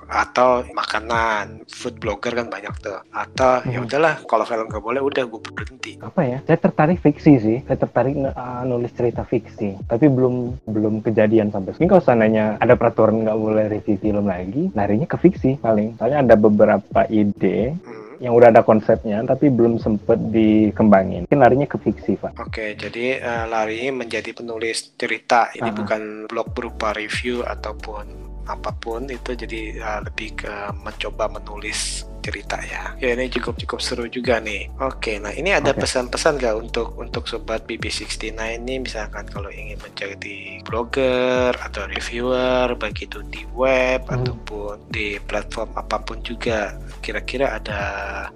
atau 0.07 0.63
makanan, 0.71 1.67
food 1.67 1.99
blogger 1.99 2.33
kan 2.33 2.47
banyak 2.47 2.75
tuh. 2.79 2.99
Atau 3.11 3.63
ya 3.67 3.79
Hmm. 3.79 3.87
udahlah 3.87 4.15
kalau 4.25 4.45
film 4.45 4.67
nggak 4.67 4.81
boleh, 4.81 5.01
udah 5.01 5.23
gue 5.25 5.41
berhenti. 5.43 5.93
Apa 5.99 6.23
ya? 6.23 6.39
Saya 6.45 6.59
tertarik 6.59 6.99
fiksi 6.99 7.33
sih. 7.37 7.59
Saya 7.65 7.77
tertarik 7.77 8.15
uh, 8.17 8.63
nulis 8.63 8.91
cerita 8.91 9.23
fiksi. 9.23 9.77
Tapi 9.85 10.07
belum 10.07 10.35
belum 10.65 10.95
kejadian 11.01 11.51
sampai 11.51 11.75
sekarang. 11.75 11.91
Kalau 11.91 12.05
seandainya 12.05 12.45
ada 12.57 12.75
peraturan 12.75 13.23
nggak 13.23 13.39
boleh 13.39 13.65
review 13.69 13.97
film 13.97 14.25
lagi, 14.25 14.71
larinya 14.73 15.05
ke 15.05 15.17
fiksi 15.17 15.59
paling. 15.59 15.97
Soalnya 15.97 16.23
ada 16.23 16.35
beberapa 16.35 17.03
ide 17.07 17.75
Hmm. 17.77 18.05
yang 18.17 18.33
udah 18.33 18.49
ada 18.49 18.63
konsepnya 18.63 19.21
tapi 19.23 19.49
belum 19.49 19.77
sempet 19.77 20.17
dikembangin. 20.33 21.29
Mungkin 21.29 21.37
larinya 21.37 21.69
ke 21.69 21.77
fiksi, 21.77 22.17
Pak. 22.17 22.41
Oke, 22.41 22.73
jadi 22.73 23.21
eh, 23.21 23.45
lari 23.45 23.91
menjadi 23.91 24.33
penulis 24.33 24.95
cerita. 24.95 25.53
Ini 25.53 25.69
Ah. 25.69 25.77
bukan 25.77 26.03
blog 26.25 26.49
berupa 26.53 26.93
review 26.93 27.45
ataupun 27.45 28.07
apa 28.47 28.71
pun 28.79 29.11
itu 29.11 29.35
jadi 29.35 29.61
eh, 29.79 30.01
lebih 30.07 30.39
ke 30.39 30.55
mencoba 30.83 31.27
menulis 31.31 32.07
cerita 32.27 32.59
ya. 32.67 32.99
Ya 32.99 33.15
ini 33.15 33.31
cukup 33.31 33.55
cukup 33.63 33.79
seru 33.79 34.11
juga 34.11 34.43
nih. 34.43 34.67
Oke, 34.83 35.23
nah 35.23 35.31
ini 35.31 35.55
ada 35.55 35.71
pesan-pesan 35.71 36.43
gak 36.43 36.59
untuk 36.59 36.99
untuk 36.99 37.31
sobat 37.31 37.63
BB69 37.71 38.35
ini 38.35 38.83
misalkan 38.83 39.31
kalau 39.31 39.47
ingin 39.47 39.79
menjadi 39.79 40.59
blogger 40.67 41.55
atau 41.55 41.87
reviewer 41.87 42.75
baik 42.75 43.07
itu 43.07 43.23
di 43.31 43.47
web 43.55 44.03
Hmm. 44.07 44.23
ataupun 44.23 44.91
di 44.91 45.23
platform 45.23 45.71
apa 45.79 46.03
pun 46.03 46.19
juga. 46.27 46.75
Kira-kira 46.99 47.55
ada 47.63 47.81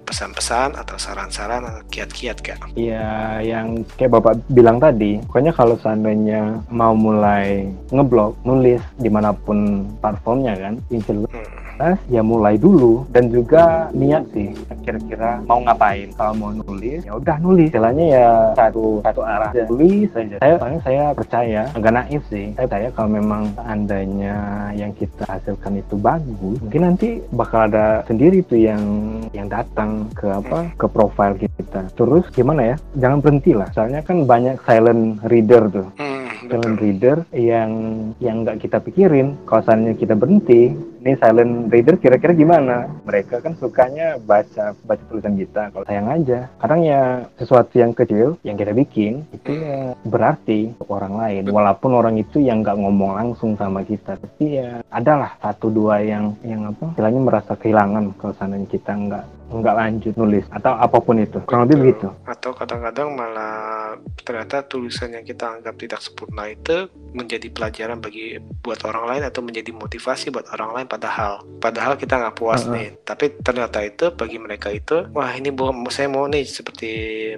pesan-pesan 0.07 0.79
atau 0.79 0.95
saran-saran 0.95 1.67
atau 1.67 1.83
kiat-kiat 1.91 2.37
gak? 2.39 2.59
Ya, 2.79 3.43
yang 3.43 3.83
kayak 3.99 4.15
Bapak 4.15 4.39
bilang 4.47 4.79
tadi, 4.79 5.19
pokoknya 5.27 5.51
kalau 5.51 5.75
seandainya 5.81 6.63
mau 6.71 6.95
mulai 6.95 7.67
ngeblog, 7.91 8.37
nulis 8.47 8.79
di 8.95 9.09
mana 9.11 9.35
pun 9.35 9.83
platformnya 9.99 10.55
kan, 10.55 10.73
yang 10.87 11.01
jelas 11.03 11.31
Hmm. 11.81 12.13
ya 12.13 12.21
mulai 12.21 12.55
dulu. 12.55 13.09
Dan 13.09 13.33
juga 13.33 13.89
niat 13.91 14.29
sih 14.31 14.53
kira-kira 14.85 15.41
mau 15.45 15.61
ngapain. 15.61 16.09
Kalau 16.15 16.33
mau 16.37 16.51
nulis 16.53 17.01
ya 17.05 17.17
udah 17.17 17.37
nulis. 17.41 17.69
Istilahnya 17.73 18.05
ya 18.05 18.27
satu 18.57 19.01
satu 19.05 19.21
arah 19.25 19.51
ya, 19.53 19.65
tulis 19.65 20.09
saja 20.13 20.35
saya 20.41 20.55
paling 20.57 20.81
saya 20.81 21.03
percaya 21.13 21.61
agak 21.73 21.93
naif 21.93 22.21
sih. 22.29 22.53
Saya 22.57 22.65
percaya 22.67 22.87
kalau 22.93 23.09
memang 23.09 23.43
seandainya 23.57 24.35
yang 24.75 24.91
kita 24.95 25.23
hasilkan 25.29 25.79
itu 25.79 25.95
bagus 25.97 26.57
mungkin 26.61 26.81
nanti 26.81 27.21
bakal 27.33 27.69
ada 27.69 28.01
sendiri 28.05 28.41
tuh 28.45 28.59
yang 28.59 28.83
yang 29.31 29.47
datang 29.47 30.09
ke 30.13 30.27
apa 30.27 30.71
ke 30.75 30.85
profile 30.89 31.37
kita. 31.37 31.87
Terus 31.95 32.27
gimana 32.33 32.73
ya? 32.73 32.75
Jangan 32.97 33.19
berhenti 33.21 33.51
lah. 33.55 33.69
Soalnya 33.71 34.01
kan 34.03 34.25
banyak 34.25 34.59
silent 34.65 35.21
reader 35.29 35.69
tuh. 35.71 35.87
Hmm, 35.97 36.27
silent 36.49 36.77
reader 36.81 37.17
yang 37.33 37.71
yang 38.19 38.43
nggak 38.43 38.61
kita 38.61 38.77
pikirin. 38.81 39.37
Kalau 39.45 39.61
kita 39.95 40.13
berhenti 40.17 40.73
ini 41.01 41.17
silent 41.17 41.73
reader 41.73 41.97
kira-kira 41.97 42.37
gimana? 42.37 42.85
Mereka 43.09 43.41
kan 43.41 43.57
sukanya 43.57 44.21
baca 44.21 44.77
baca 44.85 45.03
tulisan 45.09 45.33
kita. 45.33 45.73
Kalau 45.73 45.85
sayang 45.89 46.07
aja. 46.13 46.47
Kadang 46.61 46.85
ya 46.85 47.25
sesuatu 47.41 47.73
yang 47.81 47.91
kecil 47.97 48.37
yang 48.45 48.53
kita 48.53 48.71
bikin 48.77 49.25
itu 49.33 49.57
ya 49.57 49.97
berarti 50.05 50.69
untuk 50.77 50.93
orang 50.93 51.17
lain. 51.17 51.43
Walaupun 51.49 51.91
orang 51.97 52.15
itu 52.21 52.37
yang 52.37 52.61
nggak 52.61 52.77
ngomong 52.77 53.17
langsung 53.17 53.57
sama 53.57 53.81
kita. 53.81 54.13
Tapi 54.21 54.61
ya 54.61 54.85
adalah 54.93 55.33
satu 55.41 55.73
dua 55.73 56.05
yang 56.05 56.37
yang 56.45 56.69
apa 56.69 56.93
istilahnya 56.93 57.21
merasa 57.21 57.57
kehilangan 57.57 58.13
kalau 58.21 58.33
seandainya 58.37 58.69
kita 58.69 58.93
nggak 58.93 59.25
nggak 59.51 59.75
lanjut 59.75 60.13
nulis 60.15 60.45
atau 60.47 60.71
apa 60.79 60.97
pun 61.03 61.19
itu. 61.19 61.43
Kurang 61.43 61.67
lebih 61.67 61.77
begitu. 61.83 62.07
Atau 62.23 62.55
kadang-kadang 62.55 63.11
malah 63.11 63.99
ternyata 64.23 64.63
tulisan 64.63 65.11
yang 65.11 65.27
kita 65.27 65.59
anggap 65.59 65.75
tidak 65.75 65.99
sempurna 65.99 66.47
itu 66.47 66.87
menjadi 67.11 67.51
pelajaran 67.51 67.99
bagi 67.99 68.39
buat 68.63 68.79
orang 68.87 69.17
lain 69.17 69.23
atau 69.27 69.43
menjadi 69.43 69.75
motivasi 69.75 70.31
buat 70.31 70.47
orang 70.55 70.71
lain 70.79 70.87
padahal 70.91 71.47
padahal 71.63 71.95
kita 71.95 72.19
nggak 72.19 72.35
puas 72.35 72.67
Uh-uh. 72.67 72.75
nih 72.75 72.87
tapi 73.07 73.31
ternyata 73.39 73.79
itu 73.79 74.11
bagi 74.11 74.35
mereka 74.35 74.67
itu 74.67 75.07
wah 75.15 75.31
ini 75.31 75.55
bu 75.55 75.71
saya 75.87 76.11
mau 76.11 76.27
nih 76.27 76.43
seperti 76.43 76.89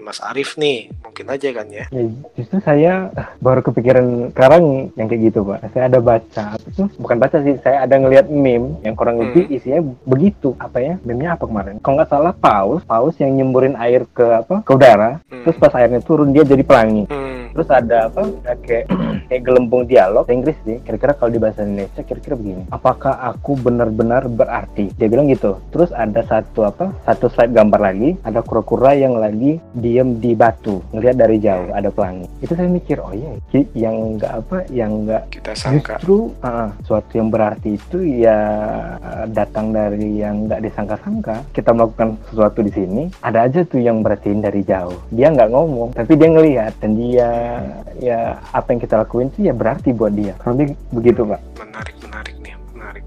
Mas 0.02 0.18
Arif 0.26 0.58
nih 0.58 0.89
mungkin 1.06 1.30
aja 1.30 1.50
kan 1.54 1.70
ya 1.70 1.86
Ya, 1.94 2.10
justru 2.34 2.58
saya 2.66 3.13
baru 3.38 3.62
kepikiran 3.62 4.34
sekarang 4.34 4.89
yang 4.98 5.06
kayak 5.06 5.22
gitu 5.30 5.46
pak. 5.46 5.62
Saya 5.78 5.84
ada 5.86 6.00
baca, 6.02 6.46
tuh? 6.74 6.89
bukan 6.98 7.18
baca 7.22 7.38
sih, 7.46 7.54
saya 7.62 7.86
ada 7.86 7.96
ngelihat 8.02 8.34
meme 8.34 8.82
yang 8.82 8.98
kurang 8.98 9.22
lebih 9.22 9.46
isinya 9.54 9.84
begitu. 10.10 10.58
Apa 10.58 10.82
ya? 10.82 10.98
Meme-nya 11.06 11.38
apa 11.38 11.46
kemarin? 11.46 11.78
Kalau 11.86 12.02
nggak 12.02 12.10
salah 12.10 12.34
paus, 12.34 12.82
paus 12.88 13.13
yang 13.22 13.36
nyemburin 13.36 13.78
air 13.78 14.10
ke 14.10 14.26
apa? 14.26 14.66
Ke 14.66 14.72
udara. 14.74 15.22
Hmm. 15.30 15.44
Terus 15.46 15.58
pas 15.62 15.74
airnya 15.78 16.02
turun 16.02 16.34
dia 16.34 16.42
jadi 16.42 16.66
pelangi. 16.66 17.06
Hmm, 17.12 17.42
Terus 17.54 17.70
ada 17.70 18.10
apa? 18.10 18.22
Ada 18.44 18.58
kayak 18.62 18.86
kayak 19.30 19.44
gelembung 19.46 19.84
dialog 19.88 20.26
Inggris 20.30 20.58
sih. 20.68 20.78
Kira-kira 20.84 21.13
kalau 21.16 21.32
di 21.32 21.39
bahasa 21.39 21.63
Indonesia 21.63 22.02
kira-kira 22.04 22.36
begini. 22.36 22.63
Apakah 22.74 23.18
aku 23.34 23.56
benar-benar 23.58 24.28
berarti? 24.28 24.92
Dia 24.98 25.08
bilang 25.08 25.30
gitu. 25.32 25.58
Terus 25.70 25.94
ada 25.94 26.22
satu 26.26 26.68
apa? 26.68 26.92
Satu 27.06 27.30
slide 27.30 27.54
gambar 27.54 27.82
lagi. 27.82 28.10
Ada 28.26 28.42
kura-kura 28.44 28.94
yang 28.98 29.18
lagi 29.18 29.58
diem 29.74 30.18
di 30.20 30.34
batu, 30.38 30.82
ngelihat 30.94 31.18
dari 31.18 31.38
jauh 31.39 31.70
ada 31.74 31.89
pelangi. 31.89 32.28
Itu 32.42 32.54
saya 32.54 32.70
mikir, 32.70 33.00
oh 33.02 33.13
iya, 33.13 33.32
yang 33.74 34.18
enggak 34.18 34.44
apa? 34.44 34.58
Yang 34.70 34.92
enggak 35.04 35.24
kita 35.30 35.52
sangka 35.54 35.94
Justru 36.02 36.34
ah, 36.42 36.70
suatu 36.84 37.12
yang 37.16 37.30
berarti 37.30 37.76
itu 37.78 37.98
ya 38.24 38.39
datang 39.30 39.72
dari 39.72 40.22
yang 40.22 40.50
nggak 40.50 40.62
disangka-sangka. 40.66 41.46
Kita 41.54 41.72
melakukan 41.72 42.18
sesuatu 42.30 42.60
di 42.66 42.72
sini, 42.74 43.04
ada 43.22 43.46
aja 43.46 43.62
tuh 43.63 43.82
yang 43.82 44.02
berartiin 44.02 44.42
dari 44.42 44.62
jauh. 44.66 44.98
Dia 45.13 45.32
nggak 45.32 45.52
ngomong, 45.52 45.89
tapi 45.96 46.13
dia 46.18 46.30
ngelihat 46.32 46.74
dan 46.82 46.92
dia 46.98 47.30
ya 47.99 48.19
apa 48.51 48.67
yang 48.73 48.82
kita 48.82 48.95
lakuin 49.01 49.29
sih 49.34 49.47
ya 49.47 49.53
berarti 49.53 49.93
buat 49.95 50.13
dia. 50.13 50.34
Lebih 50.43 50.75
begitu 50.91 51.21
pak. 51.27 51.41
menarik 51.60 51.95
menarik 52.03 52.33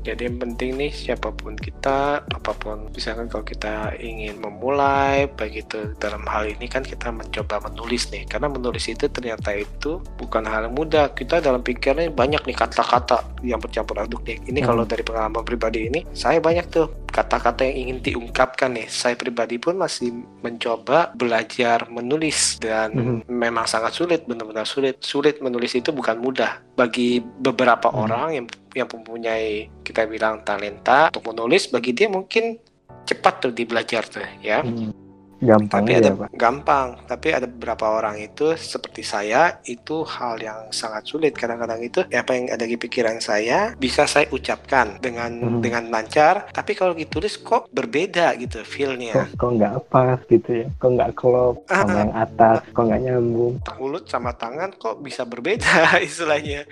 jadi 0.07 0.31
yang 0.31 0.38
penting 0.38 0.79
nih 0.79 0.95
siapa 0.95 1.29
pun 1.31 1.59
kita 1.59 2.23
apa 2.23 2.53
pun 2.55 2.87
misalkan 2.95 3.27
kalau 3.27 3.42
kita 3.42 3.90
ingin 3.99 4.38
memulai 4.38 5.27
baik 5.27 5.66
itu 5.66 5.79
dalam 5.99 6.23
hal 6.25 6.47
ini 6.47 6.66
kan 6.66 6.81
kita 6.81 7.11
mencoba 7.11 7.59
menulis 7.66 8.07
nih 8.09 8.23
karena 8.25 8.47
menulis 8.47 8.87
itu 8.87 9.11
ternyata 9.11 9.51
itu 9.51 9.99
bukan 10.16 10.47
hal 10.47 10.71
yang 10.71 10.75
mudah 10.75 11.11
kita 11.11 11.42
dalam 11.42 11.61
pikirannya 11.61 12.14
banyak 12.14 12.47
nih 12.47 12.55
kata-kata 12.55 13.27
yang 13.42 13.59
bercampur 13.59 13.99
aduk 13.99 14.23
nih 14.23 14.38
ini 14.47 14.62
Hmm. 14.62 14.69
kalau 14.71 14.85
dari 14.85 15.03
pengalaman 15.03 15.42
pribadi 15.42 15.87
ini 15.87 16.07
saya 16.14 16.38
banyak 16.38 16.66
tuh 16.69 16.87
kata-kata 17.09 17.64
yang 17.64 17.77
ingin 17.88 17.99
diungkapkan 18.03 18.71
nih 18.73 18.87
saya 18.87 19.16
pribadi 19.16 19.57
pun 19.57 19.75
masih 19.75 20.12
mencoba 20.40 21.11
belajar 21.12 21.88
menulis 21.88 22.61
dan 22.61 22.92
Mhm. 22.92 23.19
memang 23.27 23.64
sangat 23.64 23.92
sulit 23.92 24.23
benar-benar 24.25 24.64
sulit 24.64 25.01
sulit 25.01 25.40
menulis 25.40 25.73
itu 25.73 25.90
bukan 25.90 26.16
mudah 26.16 26.62
bagi 26.75 27.19
beberapa 27.19 27.88
Hmm. 27.88 28.01
orang 28.05 28.29
yang 28.33 28.47
yang 28.77 28.89
mempunyai 28.93 29.73
kita 29.81 30.05
bilang 30.05 30.45
talenta 30.45 31.09
untuk 31.09 31.33
menulis 31.33 31.73
bagi 31.73 31.97
dia 31.97 32.12
mungkin 32.12 32.61
cepat 33.09 33.49
tuh 33.49 33.53
di 33.57 33.65
belajar 33.65 34.05
tuh 34.05 34.21
ya 34.45 34.61
Hmm. 34.61 35.06
Gampang 35.37 35.85
tapi 35.85 35.90
ya 35.90 36.01
ada 36.01 36.12
pak. 36.16 36.29
gampang 36.33 36.87
tapi 37.05 37.29
ada 37.31 37.44
beberapa 37.44 37.87
orang 37.92 38.16
itu 38.18 38.55
seperti 38.55 39.03
saya 39.03 39.42
itu 39.62 40.01
hal 40.03 40.38
yang 40.38 40.70
sangat 40.70 41.05
sulit 41.05 41.33
kadang-kadang 41.33 41.81
itu 41.81 42.01
ya 42.07 42.20
apa 42.20 42.33
yang 42.33 42.49
ada 42.49 42.62
di 42.62 42.75
pikiran 42.75 43.18
saya 43.18 43.77
bisa 43.77 44.05
saya 44.05 44.27
ucapkan 44.29 44.96
dengan 44.96 45.29
Mhm. 45.37 45.61
dengan 45.61 45.85
lancar 45.87 46.49
tapi 46.51 46.72
kalau 46.72 46.92
ditulis 46.92 47.37
kok 47.37 47.68
berbeda 47.68 48.33
gitu 48.37 48.62
feelnya 48.62 49.29
Kok 49.29 49.37
kok 49.37 49.51
nggak 49.53 49.75
pas 49.87 50.18
gitu 50.27 50.51
ya? 50.55 50.66
Kok 50.75 50.90
nggak 50.90 51.11
klop 51.12 51.55
Ah, 51.66 51.83
sama 51.83 51.96
yang 51.99 52.12
atas? 52.14 52.59
Kok 52.68 52.83
nggak 52.83 53.03
nyambung? 53.03 53.55
mulut 53.77 54.05
sama 54.07 54.33
tangan 54.33 54.72
kok 54.72 54.99
bisa 54.99 55.22
berbeda 55.22 55.68
istilahnya 56.01 56.64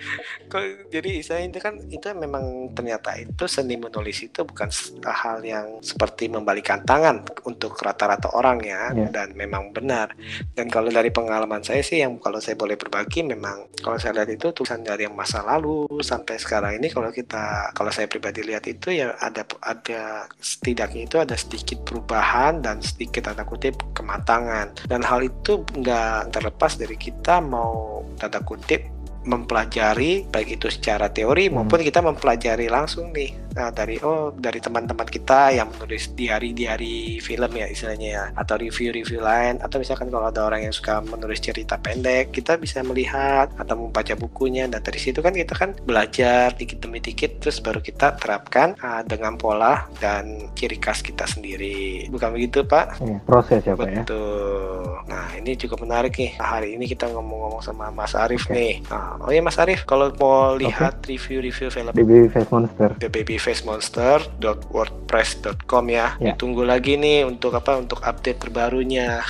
kok 0.45 0.61
jadi 0.89 1.09
istilahnya 1.15 1.47
itu 1.47 1.59
kan 1.61 1.75
itu 1.85 2.07
memang 2.11 2.43
ternyata 2.71 3.13
itu 3.15 3.45
seni 3.45 3.77
menulis 3.77 4.19
itu 4.19 4.41
bukan 4.41 4.67
hal 5.03 5.39
yang 5.39 5.79
seperti 5.79 6.27
membalikan 6.27 6.81
tangan 6.81 7.21
untuk 7.43 7.77
rata-rata 7.77 8.33
orang 8.33 8.54
ya 8.61 8.91
Ya. 8.95 9.09
dan 9.09 9.33
memang 9.33 9.71
benar 9.71 10.13
dan 10.53 10.69
kalau 10.69 10.87
dari 10.87 11.09
pengalaman 11.09 11.59
saya 11.61 11.81
sih 11.81 11.99
yang 11.99 12.19
kalau 12.19 12.37
saya 12.37 12.53
boleh 12.53 12.75
berbagi 12.75 13.23
memang 13.23 13.67
kalau 13.81 13.97
saya 13.97 14.21
lihat 14.21 14.29
itu 14.31 14.51
tulisan 14.51 14.83
dari 14.83 15.03
yang 15.03 15.15
masa 15.15 15.41
lalu 15.41 15.87
sampai 15.99 16.37
sekarang 16.37 16.77
ini 16.77 16.87
kalau 16.87 17.09
kita 17.09 17.71
kalau 17.73 17.89
saya 17.89 18.05
pribadi 18.05 18.43
lihat 18.43 18.63
itu 18.65 18.91
ya 18.91 19.15
ada 19.17 19.41
ada 19.63 20.27
setidaknya 20.37 21.07
itu 21.07 21.17
ada 21.17 21.35
sedikit 21.35 21.81
perubahan 21.81 22.61
dan 22.61 22.79
sedikit 22.79 23.25
tanda 23.25 23.43
kutip 23.43 23.73
kematangan 23.91 24.75
dan 24.85 25.01
hal 25.01 25.19
itu 25.19 25.63
nggak 25.73 26.29
terlepas 26.29 26.77
dari 26.77 26.95
kita 26.95 27.41
mau 27.41 28.03
tanda 28.15 28.39
kutip 28.41 28.85
mempelajari 29.25 30.23
baik 30.29 30.61
itu 30.61 30.69
secara 30.69 31.09
teori 31.09 31.49
Hmm. 31.49 31.61
maupun 31.61 31.81
kita 31.81 31.99
mempelajari 31.99 32.69
langsung 32.69 33.09
nih 33.11 33.33
Nah, 33.55 33.71
dari 33.71 33.95
oh 34.03 34.35
dari 34.35 34.59
teman-teman 34.59 35.07
kita 35.07 35.55
yang 35.55 35.71
menulis 35.71 36.11
diari-diari 36.11 37.23
film 37.23 37.51
ya 37.55 37.67
istilahnya 37.71 38.09
ya 38.11 38.23
atau 38.35 38.59
review-review 38.59 39.23
lain 39.23 39.63
atau 39.63 39.79
misalkan 39.79 40.11
kalau 40.11 40.27
ada 40.27 40.43
orang 40.43 40.67
yang 40.67 40.75
suka 40.75 40.99
menulis 40.99 41.39
cerita 41.39 41.79
pendek 41.79 42.35
kita 42.35 42.59
bisa 42.59 42.83
melihat 42.83 43.47
atau 43.55 43.79
membaca 43.79 44.11
bukunya 44.19 44.67
dan 44.67 44.83
dari 44.83 44.99
situ 44.99 45.23
kan 45.23 45.31
kita 45.31 45.55
kan 45.55 45.71
belajar 45.87 46.51
dikit 46.51 46.83
demi 46.83 46.99
dikit 46.99 47.39
terus 47.39 47.63
baru 47.63 47.79
kita 47.79 48.19
terapkan 48.19 48.75
ah, 48.83 49.01
dengan 49.07 49.39
pola 49.39 49.87
dan 50.03 50.51
ciri 50.51 50.75
khas 50.75 50.99
kita 50.99 51.23
sendiri 51.23 52.11
bukan 52.11 52.35
begitu 52.35 52.67
Pak? 52.67 52.99
Iya, 52.99 53.17
proses 53.23 53.61
ya 53.63 53.73
pak 53.77 53.87
ya. 53.87 54.01
Betul. 54.03 54.99
Nah 55.07 55.25
ini 55.37 55.51
juga 55.55 55.75
menarik 55.79 56.17
nih. 56.17 56.35
Hari 56.35 56.75
ini 56.75 56.85
kita 56.89 57.07
ngomong-ngomong 57.11 57.61
sama 57.61 57.93
Mas 57.93 58.17
Arif 58.17 58.49
Oke. 58.49 58.55
nih. 58.57 58.73
Nah, 58.89 59.21
oh 59.21 59.31
ya 59.31 59.41
Mas 59.45 59.57
Arif, 59.61 59.85
kalau 59.85 60.11
mau 60.17 60.57
lihat 60.57 61.05
review-review 61.05 61.69
film 61.69 61.93
Baby 61.93 62.27
Face 62.27 62.49
Monster. 62.49 62.97
The 62.97 63.09
babyfacemonster.wordpress.com 63.45 65.85
ya. 65.93 66.17
Ya. 66.17 66.33
Ditunggu 66.33 66.65
lagi 66.65 66.97
nih 66.97 67.29
untuk 67.29 67.53
apa? 67.53 67.77
Untuk 67.77 68.01
update 68.01 68.41
terbarunya. 68.41 69.21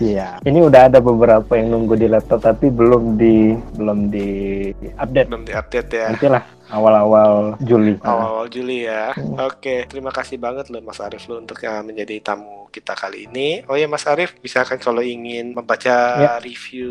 Iya. 0.00 0.40
Ini 0.40 0.64
udah 0.64 0.88
ada 0.88 0.96
beberapa 0.96 1.60
yang 1.60 1.76
nunggu 1.76 1.92
di 1.92 2.08
laptop 2.08 2.40
tapi 2.40 2.72
belum 2.72 3.20
di 3.20 3.52
belum 3.76 4.08
di 4.08 4.72
update. 4.96 5.28
Belum 5.28 5.44
diupdate 5.44 5.92
ya. 5.92 6.16
Nantilah 6.16 6.40
awal-awal 6.70 7.54
Juli. 7.60 7.98
Awal-awal 8.00 8.46
Juli 8.48 8.86
ya. 8.86 9.12
Hmm. 9.12 9.36
Oke, 9.46 9.84
terima 9.86 10.10
kasih 10.10 10.36
banget 10.36 10.70
loh 10.70 10.80
Mas 10.80 10.98
Arif 10.98 11.26
lo 11.26 11.38
untuk 11.38 11.58
uh, 11.60 11.82
menjadi 11.82 12.18
tamu 12.22 12.66
kita 12.70 12.94
kali 12.94 13.26
ini. 13.26 13.60
Oh 13.66 13.74
ya 13.74 13.84
Mas 13.84 14.06
Arif, 14.06 14.34
misalkan 14.40 14.78
kalau 14.78 15.02
ingin 15.02 15.52
membaca 15.52 15.90
Ya. 15.90 16.38
review 16.38 16.90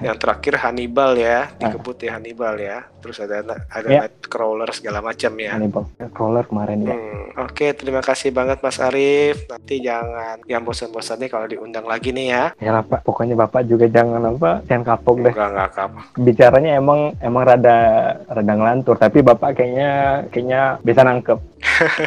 Yang 0.00 0.16
terakhir 0.16 0.54
Hannibal 0.58 1.14
ya, 1.14 1.48
Ah. 1.48 1.58
dikebut 1.58 1.96
ya 1.98 2.10
Hannibal 2.14 2.54
ya. 2.56 2.78
Terus 2.98 3.18
ada 3.18 3.40
ada 3.64 3.86
Ya. 3.86 4.00
Nightcrawler 4.02 4.70
segala 4.70 4.98
macam 5.00 5.32
ya. 5.34 5.54
Hannibal 5.54 5.86
crawler 6.10 6.44
kemarin 6.44 6.82
ya 6.82 6.94
Hmm, 6.94 7.24
Oke, 7.40 7.70
terima 7.72 8.00
kasih 8.00 8.30
banget 8.30 8.58
Mas 8.58 8.78
Arif. 8.78 9.46
Nanti 9.46 9.78
jangan 9.78 10.42
yang 10.44 10.62
bosan-bosannya 10.62 11.26
kalau 11.26 11.46
diundang 11.46 11.84
lagi 11.84 12.10
nih 12.10 12.26
ya. 12.28 12.44
ya 12.58 12.70
lah 12.70 12.82
pak 12.82 13.02
pokoknya 13.02 13.34
bapak 13.36 13.64
juga 13.64 13.86
jangan 13.86 14.20
apa 14.26 14.60
jangan 14.64 14.84
kapok 14.86 15.16
deh 15.20 15.30
Enggak 15.30 15.48
enggak 15.48 15.70
kap. 15.72 15.90
bicaranya 16.16 16.70
emang 16.74 17.00
emang 17.18 17.42
rada 17.44 17.78
rada 18.26 18.52
ngelantur 18.52 18.94
tapi 18.94 19.20
bapak 19.20 19.54
kayaknya 19.54 19.90
kayaknya 20.28 20.60
bisa 20.80 21.00
nangkep 21.00 21.38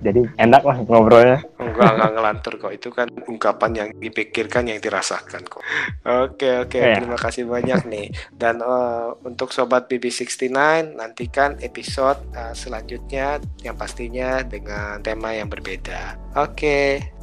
Jadi 0.00 0.20
enak 0.36 0.62
lah 0.62 0.76
ngobrolnya. 0.78 1.38
Enggak, 1.56 1.90
enggak 1.90 2.10
ngelantur 2.12 2.52
kok. 2.58 2.72
Itu 2.72 2.88
kan 2.90 3.08
ungkapan 3.22 3.70
yang 3.72 3.88
dipikirkan, 3.94 4.64
yang 4.66 4.78
dirasakan 4.78 5.42
kok. 5.46 5.62
Oke, 6.04 6.50
oke. 6.60 6.78
Ya. 6.90 6.98
Terima 6.98 7.18
kasih 7.18 7.46
banyak 7.46 7.80
nih. 7.86 8.06
Dan 8.34 8.58
uh, 8.66 9.14
untuk 9.22 9.54
Sobat 9.54 9.86
BB69, 9.86 10.50
nantikan 10.98 11.54
episode 11.62 12.18
uh, 12.34 12.50
selanjutnya 12.50 13.38
yang 13.62 13.78
pastinya 13.78 14.42
dengan 14.42 14.98
tema 15.00 15.30
yang 15.30 15.46
berbeda. 15.46 16.18
Oke, 16.34 17.14